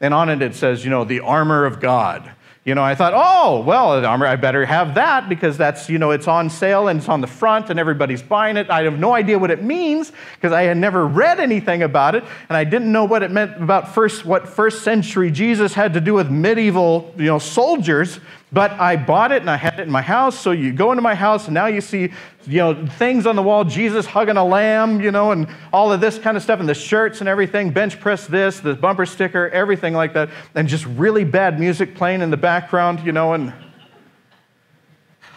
And 0.00 0.12
on 0.12 0.28
it 0.28 0.42
it 0.42 0.56
says, 0.56 0.84
you 0.84 0.90
know, 0.90 1.04
the 1.04 1.20
armor 1.20 1.64
of 1.64 1.80
God. 1.80 2.32
You 2.64 2.74
know, 2.74 2.82
I 2.82 2.94
thought, 2.94 3.12
oh, 3.14 3.60
well, 3.60 4.06
I 4.06 4.36
better 4.36 4.64
have 4.64 4.94
that 4.94 5.28
because 5.28 5.58
that's, 5.58 5.90
you 5.90 5.98
know, 5.98 6.12
it's 6.12 6.26
on 6.26 6.48
sale 6.48 6.88
and 6.88 6.98
it's 6.98 7.10
on 7.10 7.20
the 7.20 7.26
front 7.26 7.68
and 7.68 7.78
everybody's 7.78 8.22
buying 8.22 8.56
it. 8.56 8.70
I 8.70 8.84
have 8.84 8.98
no 8.98 9.12
idea 9.12 9.38
what 9.38 9.50
it 9.50 9.62
means 9.62 10.12
because 10.36 10.52
I 10.52 10.62
had 10.62 10.78
never 10.78 11.06
read 11.06 11.40
anything 11.40 11.82
about 11.82 12.14
it 12.14 12.24
and 12.48 12.56
I 12.56 12.64
didn't 12.64 12.90
know 12.90 13.04
what 13.04 13.22
it 13.22 13.30
meant 13.30 13.62
about 13.62 13.94
first, 13.94 14.24
what 14.24 14.48
first 14.48 14.82
century 14.82 15.30
Jesus 15.30 15.74
had 15.74 15.92
to 15.92 16.00
do 16.00 16.14
with 16.14 16.30
medieval, 16.30 17.12
you 17.18 17.26
know, 17.26 17.38
soldiers. 17.38 18.18
But 18.54 18.70
I 18.78 18.94
bought 18.94 19.32
it 19.32 19.42
and 19.42 19.50
I 19.50 19.56
had 19.56 19.80
it 19.80 19.82
in 19.82 19.90
my 19.90 20.00
house. 20.00 20.38
So 20.38 20.52
you 20.52 20.72
go 20.72 20.92
into 20.92 21.02
my 21.02 21.16
house 21.16 21.46
and 21.46 21.54
now 21.54 21.66
you 21.66 21.80
see, 21.80 22.12
you 22.46 22.58
know, 22.58 22.86
things 22.86 23.26
on 23.26 23.34
the 23.34 23.42
wall, 23.42 23.64
Jesus 23.64 24.06
hugging 24.06 24.36
a 24.36 24.44
lamb, 24.44 25.00
you 25.00 25.10
know, 25.10 25.32
and 25.32 25.48
all 25.72 25.92
of 25.92 26.00
this 26.00 26.20
kind 26.20 26.36
of 26.36 26.42
stuff, 26.44 26.60
and 26.60 26.68
the 26.68 26.74
shirts 26.74 27.18
and 27.18 27.28
everything, 27.28 27.70
bench 27.70 27.98
press 27.98 28.28
this, 28.28 28.60
the 28.60 28.74
bumper 28.74 29.06
sticker, 29.06 29.48
everything 29.48 29.92
like 29.92 30.12
that, 30.12 30.30
and 30.54 30.68
just 30.68 30.86
really 30.86 31.24
bad 31.24 31.58
music 31.58 31.96
playing 31.96 32.22
in 32.22 32.30
the 32.30 32.36
background, 32.36 33.00
you 33.04 33.10
know, 33.10 33.32
and 33.32 33.52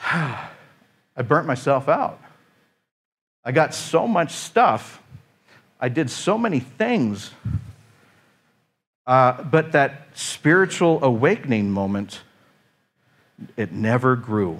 I 0.11 1.21
burnt 1.27 1.47
myself 1.47 1.89
out. 1.89 2.21
I 3.43 3.51
got 3.51 3.73
so 3.73 4.07
much 4.07 4.33
stuff. 4.33 5.01
I 5.79 5.89
did 5.89 6.11
so 6.11 6.37
many 6.37 6.59
things. 6.59 7.31
Uh, 9.07 9.41
but 9.41 9.71
that 9.71 10.09
spiritual 10.13 11.03
awakening 11.03 11.71
moment 11.71 12.21
it 13.55 13.71
never 13.71 14.15
grew 14.15 14.57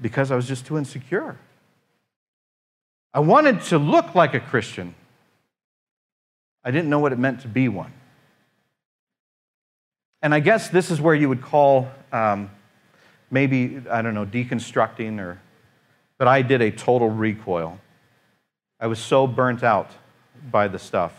because 0.00 0.30
I 0.30 0.36
was 0.36 0.48
just 0.48 0.66
too 0.66 0.76
insecure. 0.76 1.36
I 3.14 3.20
wanted 3.20 3.60
to 3.62 3.78
look 3.78 4.14
like 4.14 4.34
a 4.34 4.40
Christian. 4.40 4.94
I 6.64 6.70
didn't 6.70 6.90
know 6.90 6.98
what 6.98 7.12
it 7.12 7.18
meant 7.18 7.40
to 7.42 7.48
be 7.48 7.68
one. 7.68 7.92
And 10.22 10.34
I 10.34 10.40
guess 10.40 10.68
this 10.68 10.90
is 10.90 11.00
where 11.00 11.14
you 11.14 11.28
would 11.28 11.42
call 11.42 11.88
um, 12.12 12.50
maybe, 13.30 13.82
I 13.90 14.02
don't 14.02 14.14
know, 14.14 14.24
deconstructing 14.24 15.18
or, 15.18 15.40
but 16.18 16.28
I 16.28 16.42
did 16.42 16.62
a 16.62 16.70
total 16.70 17.10
recoil. 17.10 17.78
I 18.78 18.86
was 18.86 18.98
so 18.98 19.26
burnt 19.26 19.62
out 19.62 19.90
by 20.50 20.68
the 20.68 20.78
stuff 20.78 21.12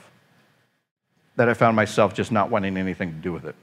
that 1.35 1.49
I 1.49 1.53
found 1.53 1.75
myself 1.75 2.13
just 2.13 2.31
not 2.31 2.49
wanting 2.49 2.77
anything 2.77 3.11
to 3.11 3.17
do 3.17 3.33
with 3.33 3.45
it. 3.45 3.55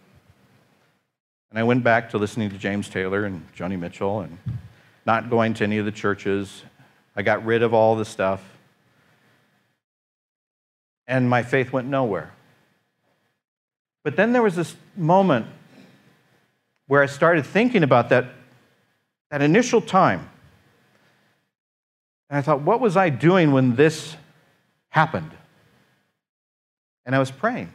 And 1.51 1.59
I 1.59 1.65
went 1.65 1.83
back 1.83 2.11
to 2.11 2.19
listening 2.19 2.51
to 2.51 2.59
James 2.59 2.89
Taylor 2.89 3.25
and 3.25 3.45
Joni 3.55 3.79
Mitchell 3.79 4.21
and 4.21 4.39
not 5.05 5.31
going 5.31 5.55
to 5.55 5.65
any 5.65 5.79
of 5.79 5.85
the 5.85 5.93
churches. 5.93 6.63
I 7.17 7.23
got 7.23 7.45
rid 7.45 7.63
of 7.63 7.75
all 7.75 7.97
the 7.97 8.05
stuff. 8.05 8.43
And 11.09 11.29
my 11.29 11.43
faith 11.43 11.73
went 11.73 11.89
nowhere. 11.89 12.33
But 14.05 14.17
then 14.17 14.33
there 14.33 14.43
was 14.43 14.55
this 14.55 14.77
moment 14.97 15.47
where 16.87 17.03
I 17.03 17.07
started 17.07 17.45
thinking 17.45 17.83
about 17.83 18.11
that, 18.11 18.27
that 19.31 19.43
initial 19.43 19.81
time. 19.81 20.29
And 22.29 22.39
I 22.39 22.43
thought, 22.43 22.63
what 22.63 22.81
was 22.81 22.97
I 22.97 23.09
doing 23.11 23.51
when 23.51 23.75
this 23.75 24.17
happened? 24.91 25.33
And 27.05 27.15
I 27.15 27.19
was 27.19 27.33
praying. 27.33 27.73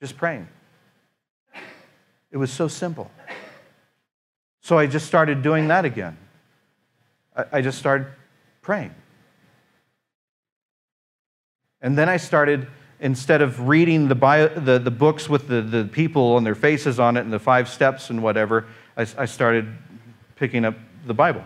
Just 0.00 0.16
praying. 0.16 0.48
It 2.36 2.38
was 2.38 2.52
so 2.52 2.68
simple. 2.68 3.10
So 4.60 4.76
I 4.76 4.86
just 4.86 5.06
started 5.06 5.40
doing 5.40 5.68
that 5.68 5.86
again. 5.86 6.18
I, 7.34 7.62
just 7.62 7.78
started 7.78 8.08
praying. 8.60 8.94
And 11.80 11.96
then 11.96 12.10
I 12.10 12.18
started, 12.18 12.66
instead 13.00 13.40
of 13.40 13.68
reading 13.68 14.08
the, 14.08 14.14
bio, 14.14 14.48
the, 14.48 14.78
the 14.78 14.90
books 14.90 15.30
with 15.30 15.48
the, 15.48 15.62
the 15.62 15.84
people 15.84 16.36
and 16.36 16.46
their 16.46 16.54
faces 16.54 17.00
on 17.00 17.16
it 17.16 17.20
and 17.20 17.32
the 17.32 17.38
five 17.38 17.70
steps 17.70 18.10
and 18.10 18.22
whatever, 18.22 18.66
I, 18.98 19.06
I 19.16 19.24
started 19.24 19.74
picking 20.34 20.66
up 20.66 20.74
the 21.06 21.14
Bible 21.14 21.44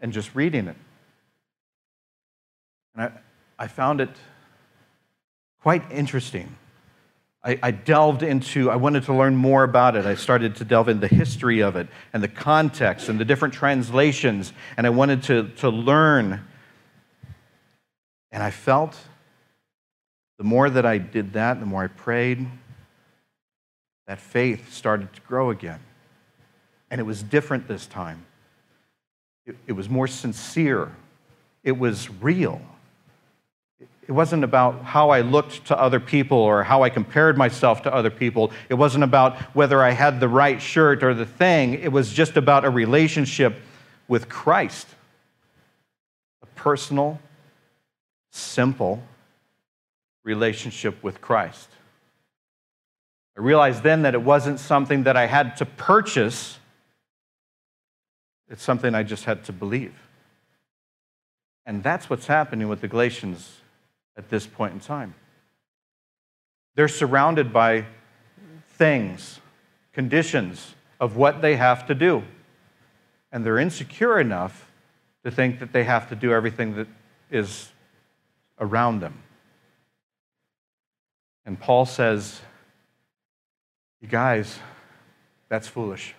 and 0.00 0.10
just 0.10 0.34
reading 0.34 0.68
it. 0.68 0.76
And 2.94 3.12
I, 3.58 3.64
I 3.64 3.66
found 3.66 4.00
it 4.00 4.16
quite 5.60 5.82
interesting. 5.92 6.56
I, 7.46 7.58
I, 7.62 7.70
delved 7.70 8.24
into, 8.24 8.72
I 8.72 8.76
wanted 8.76 9.04
to 9.04 9.14
learn 9.14 9.36
more 9.36 9.62
about 9.62 9.94
it. 9.94 10.04
I 10.04 10.16
started 10.16 10.56
to 10.56 10.64
delve 10.64 10.88
into 10.88 11.06
the 11.06 11.14
history 11.14 11.60
of 11.60 11.76
it 11.76 11.86
and 12.12 12.20
the 12.20 12.28
context 12.28 13.08
and 13.08 13.20
the 13.20 13.24
different 13.24 13.54
translations, 13.54 14.52
and 14.76 14.84
I 14.84 14.90
wanted 14.90 15.22
to, 15.24 15.48
to 15.58 15.70
learn. 15.70 16.44
And 18.32 18.42
I 18.42 18.50
felt 18.50 18.98
the 20.38 20.44
more 20.44 20.68
that 20.68 20.84
I 20.84 20.98
did 20.98 21.34
that, 21.34 21.60
the 21.60 21.66
more 21.66 21.84
I 21.84 21.86
prayed, 21.86 22.48
that 24.08 24.18
faith 24.18 24.72
started 24.72 25.12
to 25.14 25.20
grow 25.20 25.50
again. 25.50 25.80
And 26.90 27.00
it 27.00 27.04
was 27.04 27.22
different 27.22 27.68
this 27.68 27.86
time. 27.86 28.26
It, 29.46 29.56
it 29.68 29.72
was 29.72 29.88
more 29.88 30.08
sincere, 30.08 30.96
it 31.62 31.78
was 31.78 32.10
real. 32.20 32.60
It 34.06 34.12
wasn't 34.12 34.44
about 34.44 34.84
how 34.84 35.10
I 35.10 35.22
looked 35.22 35.66
to 35.66 35.78
other 35.78 35.98
people 35.98 36.38
or 36.38 36.62
how 36.62 36.84
I 36.84 36.90
compared 36.90 37.36
myself 37.36 37.82
to 37.82 37.94
other 37.94 38.10
people. 38.10 38.52
It 38.68 38.74
wasn't 38.74 39.02
about 39.02 39.36
whether 39.54 39.82
I 39.82 39.90
had 39.90 40.20
the 40.20 40.28
right 40.28 40.62
shirt 40.62 41.02
or 41.02 41.12
the 41.12 41.26
thing. 41.26 41.74
It 41.74 41.90
was 41.90 42.12
just 42.12 42.36
about 42.36 42.64
a 42.64 42.70
relationship 42.70 43.56
with 44.06 44.28
Christ. 44.28 44.86
A 46.42 46.46
personal, 46.54 47.18
simple 48.30 49.02
relationship 50.22 51.02
with 51.02 51.20
Christ. 51.20 51.68
I 53.36 53.40
realized 53.40 53.82
then 53.82 54.02
that 54.02 54.14
it 54.14 54.22
wasn't 54.22 54.60
something 54.60 55.02
that 55.02 55.16
I 55.16 55.26
had 55.26 55.56
to 55.56 55.66
purchase, 55.66 56.58
it's 58.48 58.62
something 58.62 58.94
I 58.94 59.02
just 59.02 59.24
had 59.24 59.44
to 59.44 59.52
believe. 59.52 59.94
And 61.66 61.82
that's 61.82 62.08
what's 62.08 62.28
happening 62.28 62.68
with 62.68 62.80
the 62.80 62.88
Galatians 62.88 63.56
at 64.16 64.28
this 64.28 64.46
point 64.46 64.74
in 64.74 64.80
time. 64.80 65.14
They're 66.74 66.88
surrounded 66.88 67.52
by 67.52 67.86
things, 68.74 69.40
conditions 69.92 70.74
of 71.00 71.16
what 71.16 71.42
they 71.42 71.56
have 71.56 71.86
to 71.86 71.94
do. 71.94 72.22
And 73.32 73.44
they're 73.44 73.58
insecure 73.58 74.20
enough 74.20 74.70
to 75.24 75.30
think 75.30 75.58
that 75.60 75.72
they 75.72 75.84
have 75.84 76.08
to 76.10 76.16
do 76.16 76.32
everything 76.32 76.76
that 76.76 76.88
is 77.30 77.70
around 78.58 79.00
them. 79.00 79.22
And 81.44 81.58
Paul 81.58 81.86
says, 81.86 82.40
You 84.00 84.08
guys, 84.08 84.58
that's 85.48 85.68
foolish. 85.68 86.14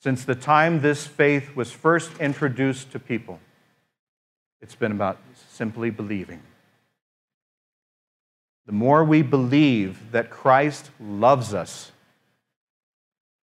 Since 0.00 0.24
the 0.24 0.34
time 0.34 0.80
this 0.80 1.06
faith 1.06 1.56
was 1.56 1.72
first 1.72 2.18
introduced 2.20 2.92
to 2.92 2.98
people, 2.98 3.40
it's 4.60 4.74
been 4.74 4.92
about 4.92 5.18
simply 5.50 5.90
believing. 5.90 6.42
The 8.66 8.72
more 8.72 9.02
we 9.04 9.22
believe 9.22 10.12
that 10.12 10.30
Christ 10.30 10.90
loves 11.00 11.54
us, 11.54 11.90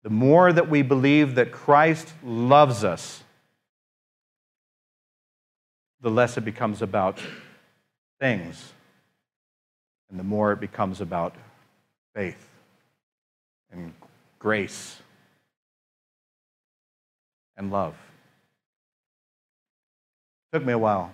the 0.03 0.11
more 0.11 0.53
that 0.53 0.69
we 0.69 0.83
believe 0.83 1.37
that 1.37 1.51
Christ 1.51 2.13
loves 2.23 2.85
us, 2.85 3.23
the 6.03 6.11
less 6.11 6.37
it 6.37 6.45
becomes 6.45 6.83
about 6.83 7.19
things, 8.21 8.73
and 10.11 10.21
the 10.21 10.25
more 10.25 10.53
it 10.53 10.61
becomes 10.61 11.01
about 11.01 11.35
faith 12.15 12.47
and 13.73 13.95
grace 14.39 14.99
and 17.57 17.73
love. 17.73 17.95
Took 20.55 20.65
me 20.65 20.73
a 20.73 20.79
while 20.79 21.11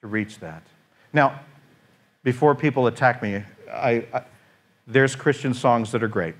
to 0.00 0.06
reach 0.06 0.38
that. 0.38 0.62
Now, 1.12 1.40
before 2.22 2.54
people 2.54 2.86
attack 2.86 3.22
me, 3.22 3.44
I, 3.70 4.06
I, 4.14 4.22
there's 4.86 5.14
Christian 5.14 5.52
songs 5.52 5.92
that 5.92 6.02
are 6.02 6.08
great. 6.08 6.36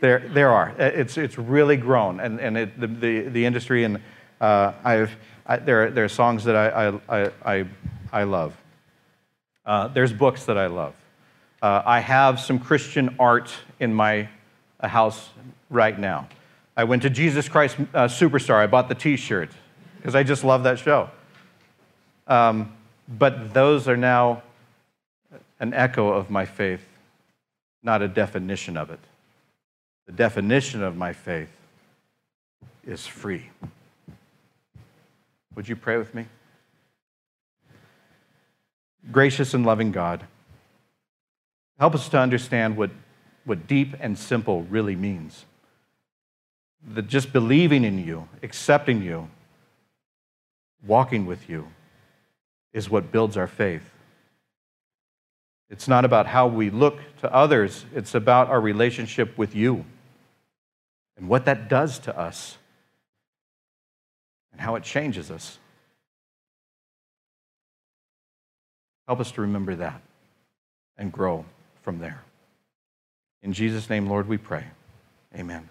There, 0.00 0.18
there 0.18 0.50
are. 0.50 0.74
It's, 0.80 1.16
it's 1.16 1.38
really 1.38 1.76
grown, 1.76 2.18
and, 2.18 2.40
and 2.40 2.58
it, 2.58 2.80
the, 2.80 2.88
the, 2.88 3.20
the 3.28 3.46
industry, 3.46 3.84
and 3.84 4.00
uh, 4.40 4.72
I've, 4.82 5.12
I, 5.46 5.58
there, 5.58 5.92
there 5.92 6.06
are 6.06 6.08
songs 6.08 6.42
that 6.42 6.56
I, 6.56 6.98
I, 7.08 7.30
I, 7.44 7.66
I 8.12 8.22
love. 8.24 8.56
Uh, 9.64 9.86
there's 9.86 10.12
books 10.12 10.46
that 10.46 10.58
I 10.58 10.66
love. 10.66 10.94
Uh, 11.62 11.82
I 11.86 12.00
have 12.00 12.40
some 12.40 12.58
Christian 12.58 13.14
art 13.20 13.54
in 13.78 13.94
my 13.94 14.28
uh, 14.80 14.88
house 14.88 15.30
right 15.68 15.96
now. 15.96 16.26
I 16.76 16.82
went 16.82 17.02
to 17.02 17.10
Jesus 17.10 17.48
Christ 17.48 17.76
uh, 17.94 18.08
Superstar. 18.08 18.56
I 18.56 18.66
bought 18.66 18.88
the 18.88 18.96
t 18.96 19.16
shirt 19.16 19.50
because 20.00 20.14
I 20.14 20.22
just 20.22 20.44
love 20.44 20.62
that 20.62 20.78
show. 20.78 21.10
Um, 22.26 22.72
but 23.06 23.52
those 23.52 23.86
are 23.86 23.98
now 23.98 24.42
an 25.58 25.74
echo 25.74 26.08
of 26.08 26.30
my 26.30 26.46
faith, 26.46 26.82
not 27.82 28.00
a 28.00 28.08
definition 28.08 28.78
of 28.78 28.88
it. 28.88 29.00
The 30.06 30.12
definition 30.12 30.82
of 30.82 30.96
my 30.96 31.12
faith 31.12 31.50
is 32.86 33.06
free. 33.06 33.50
Would 35.54 35.68
you 35.68 35.76
pray 35.76 35.98
with 35.98 36.14
me? 36.14 36.24
Gracious 39.12 39.52
and 39.52 39.66
loving 39.66 39.92
God, 39.92 40.24
help 41.78 41.94
us 41.94 42.08
to 42.08 42.18
understand 42.18 42.76
what, 42.76 42.90
what 43.44 43.66
deep 43.66 43.94
and 44.00 44.18
simple 44.18 44.62
really 44.62 44.96
means. 44.96 45.44
That 46.94 47.06
just 47.06 47.34
believing 47.34 47.84
in 47.84 48.02
you, 48.02 48.28
accepting 48.42 49.02
you, 49.02 49.28
walking 50.86 51.26
with 51.26 51.48
you 51.48 51.68
is 52.72 52.88
what 52.88 53.12
builds 53.12 53.36
our 53.36 53.46
faith. 53.46 53.82
It's 55.68 55.86
not 55.86 56.04
about 56.04 56.26
how 56.26 56.46
we 56.48 56.70
look 56.70 56.98
to 57.20 57.32
others, 57.32 57.84
it's 57.94 58.14
about 58.14 58.48
our 58.48 58.60
relationship 58.60 59.38
with 59.38 59.54
you 59.54 59.84
and 61.16 61.28
what 61.28 61.44
that 61.44 61.68
does 61.68 61.98
to 62.00 62.18
us 62.18 62.56
and 64.52 64.60
how 64.60 64.74
it 64.74 64.82
changes 64.82 65.30
us. 65.30 65.58
Help 69.06 69.20
us 69.20 69.30
to 69.32 69.40
remember 69.42 69.74
that 69.76 70.00
and 70.96 71.12
grow 71.12 71.44
from 71.82 71.98
there. 71.98 72.22
In 73.42 73.52
Jesus' 73.52 73.88
name, 73.88 74.06
Lord, 74.06 74.28
we 74.28 74.38
pray. 74.38 74.64
Amen. 75.36 75.68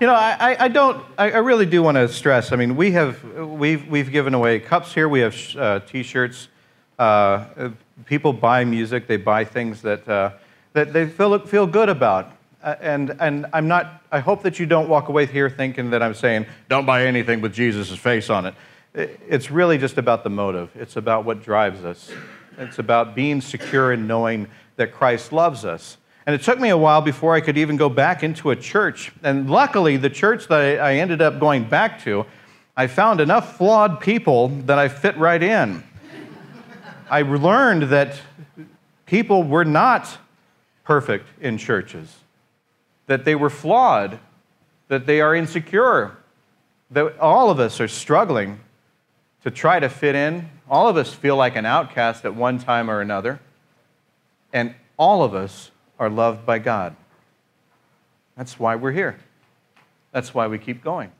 You 0.00 0.06
know, 0.06 0.14
I, 0.14 0.56
I 0.60 0.68
don't, 0.68 1.04
I 1.18 1.38
really 1.38 1.66
do 1.66 1.82
want 1.82 1.96
to 1.96 2.06
stress. 2.06 2.52
I 2.52 2.56
mean, 2.56 2.76
we 2.76 2.92
have, 2.92 3.24
we've, 3.34 3.88
we've 3.88 4.12
given 4.12 4.32
away 4.32 4.60
cups 4.60 4.94
here, 4.94 5.08
we 5.08 5.18
have 5.20 5.36
uh, 5.56 5.80
t 5.80 6.04
shirts. 6.04 6.46
Uh, 7.00 7.70
people 8.04 8.32
buy 8.32 8.64
music, 8.64 9.08
they 9.08 9.16
buy 9.16 9.44
things 9.44 9.82
that, 9.82 10.08
uh, 10.08 10.30
that 10.72 10.92
they 10.92 11.08
feel, 11.08 11.36
feel 11.40 11.66
good 11.66 11.88
about. 11.88 12.30
Uh, 12.62 12.76
and, 12.80 13.16
and 13.18 13.46
I'm 13.52 13.66
not, 13.66 14.04
I 14.12 14.20
hope 14.20 14.44
that 14.44 14.60
you 14.60 14.66
don't 14.66 14.88
walk 14.88 15.08
away 15.08 15.26
here 15.26 15.50
thinking 15.50 15.90
that 15.90 16.00
I'm 16.00 16.14
saying, 16.14 16.46
don't 16.68 16.86
buy 16.86 17.04
anything 17.04 17.40
with 17.40 17.52
Jesus' 17.52 17.90
face 17.98 18.30
on 18.30 18.46
it. 18.46 18.54
It's 18.94 19.50
really 19.50 19.78
just 19.78 19.98
about 19.98 20.22
the 20.22 20.30
motive. 20.30 20.70
It's 20.76 20.94
about 20.94 21.24
what 21.24 21.42
drives 21.42 21.84
us. 21.84 22.08
It's 22.56 22.78
about 22.78 23.16
being 23.16 23.40
secure 23.40 23.92
in 23.92 24.06
knowing 24.06 24.46
that 24.76 24.92
Christ 24.92 25.32
loves 25.32 25.64
us. 25.64 25.96
And 26.28 26.34
it 26.34 26.42
took 26.42 26.60
me 26.60 26.68
a 26.68 26.76
while 26.76 27.00
before 27.00 27.34
I 27.34 27.40
could 27.40 27.56
even 27.56 27.78
go 27.78 27.88
back 27.88 28.22
into 28.22 28.50
a 28.50 28.56
church. 28.56 29.12
And 29.22 29.48
luckily, 29.48 29.96
the 29.96 30.10
church 30.10 30.46
that 30.48 30.78
I 30.78 30.96
ended 30.96 31.22
up 31.22 31.40
going 31.40 31.64
back 31.64 32.02
to, 32.02 32.26
I 32.76 32.86
found 32.86 33.22
enough 33.22 33.56
flawed 33.56 33.98
people 33.98 34.48
that 34.66 34.78
I 34.78 34.88
fit 34.88 35.16
right 35.16 35.42
in. 35.42 35.82
I 37.10 37.22
learned 37.22 37.84
that 37.84 38.20
people 39.06 39.42
were 39.42 39.64
not 39.64 40.18
perfect 40.84 41.26
in 41.40 41.56
churches 41.56 42.14
that 43.06 43.24
they 43.24 43.34
were 43.34 43.48
flawed, 43.48 44.18
that 44.88 45.06
they 45.06 45.22
are 45.22 45.34
insecure, 45.34 46.14
that 46.90 47.18
all 47.18 47.48
of 47.48 47.58
us 47.58 47.80
are 47.80 47.88
struggling 47.88 48.60
to 49.44 49.50
try 49.50 49.80
to 49.80 49.88
fit 49.88 50.14
in. 50.14 50.46
All 50.68 50.88
of 50.88 50.98
us 50.98 51.14
feel 51.14 51.36
like 51.36 51.56
an 51.56 51.64
outcast 51.64 52.26
at 52.26 52.34
one 52.34 52.58
time 52.58 52.90
or 52.90 53.00
another, 53.00 53.40
and 54.52 54.74
all 54.98 55.22
of 55.22 55.34
us 55.34 55.70
are 55.98 56.10
loved 56.10 56.46
by 56.46 56.58
God. 56.58 56.94
That's 58.36 58.58
why 58.58 58.76
we're 58.76 58.92
here. 58.92 59.18
That's 60.12 60.32
why 60.32 60.46
we 60.46 60.58
keep 60.58 60.82
going. 60.82 61.10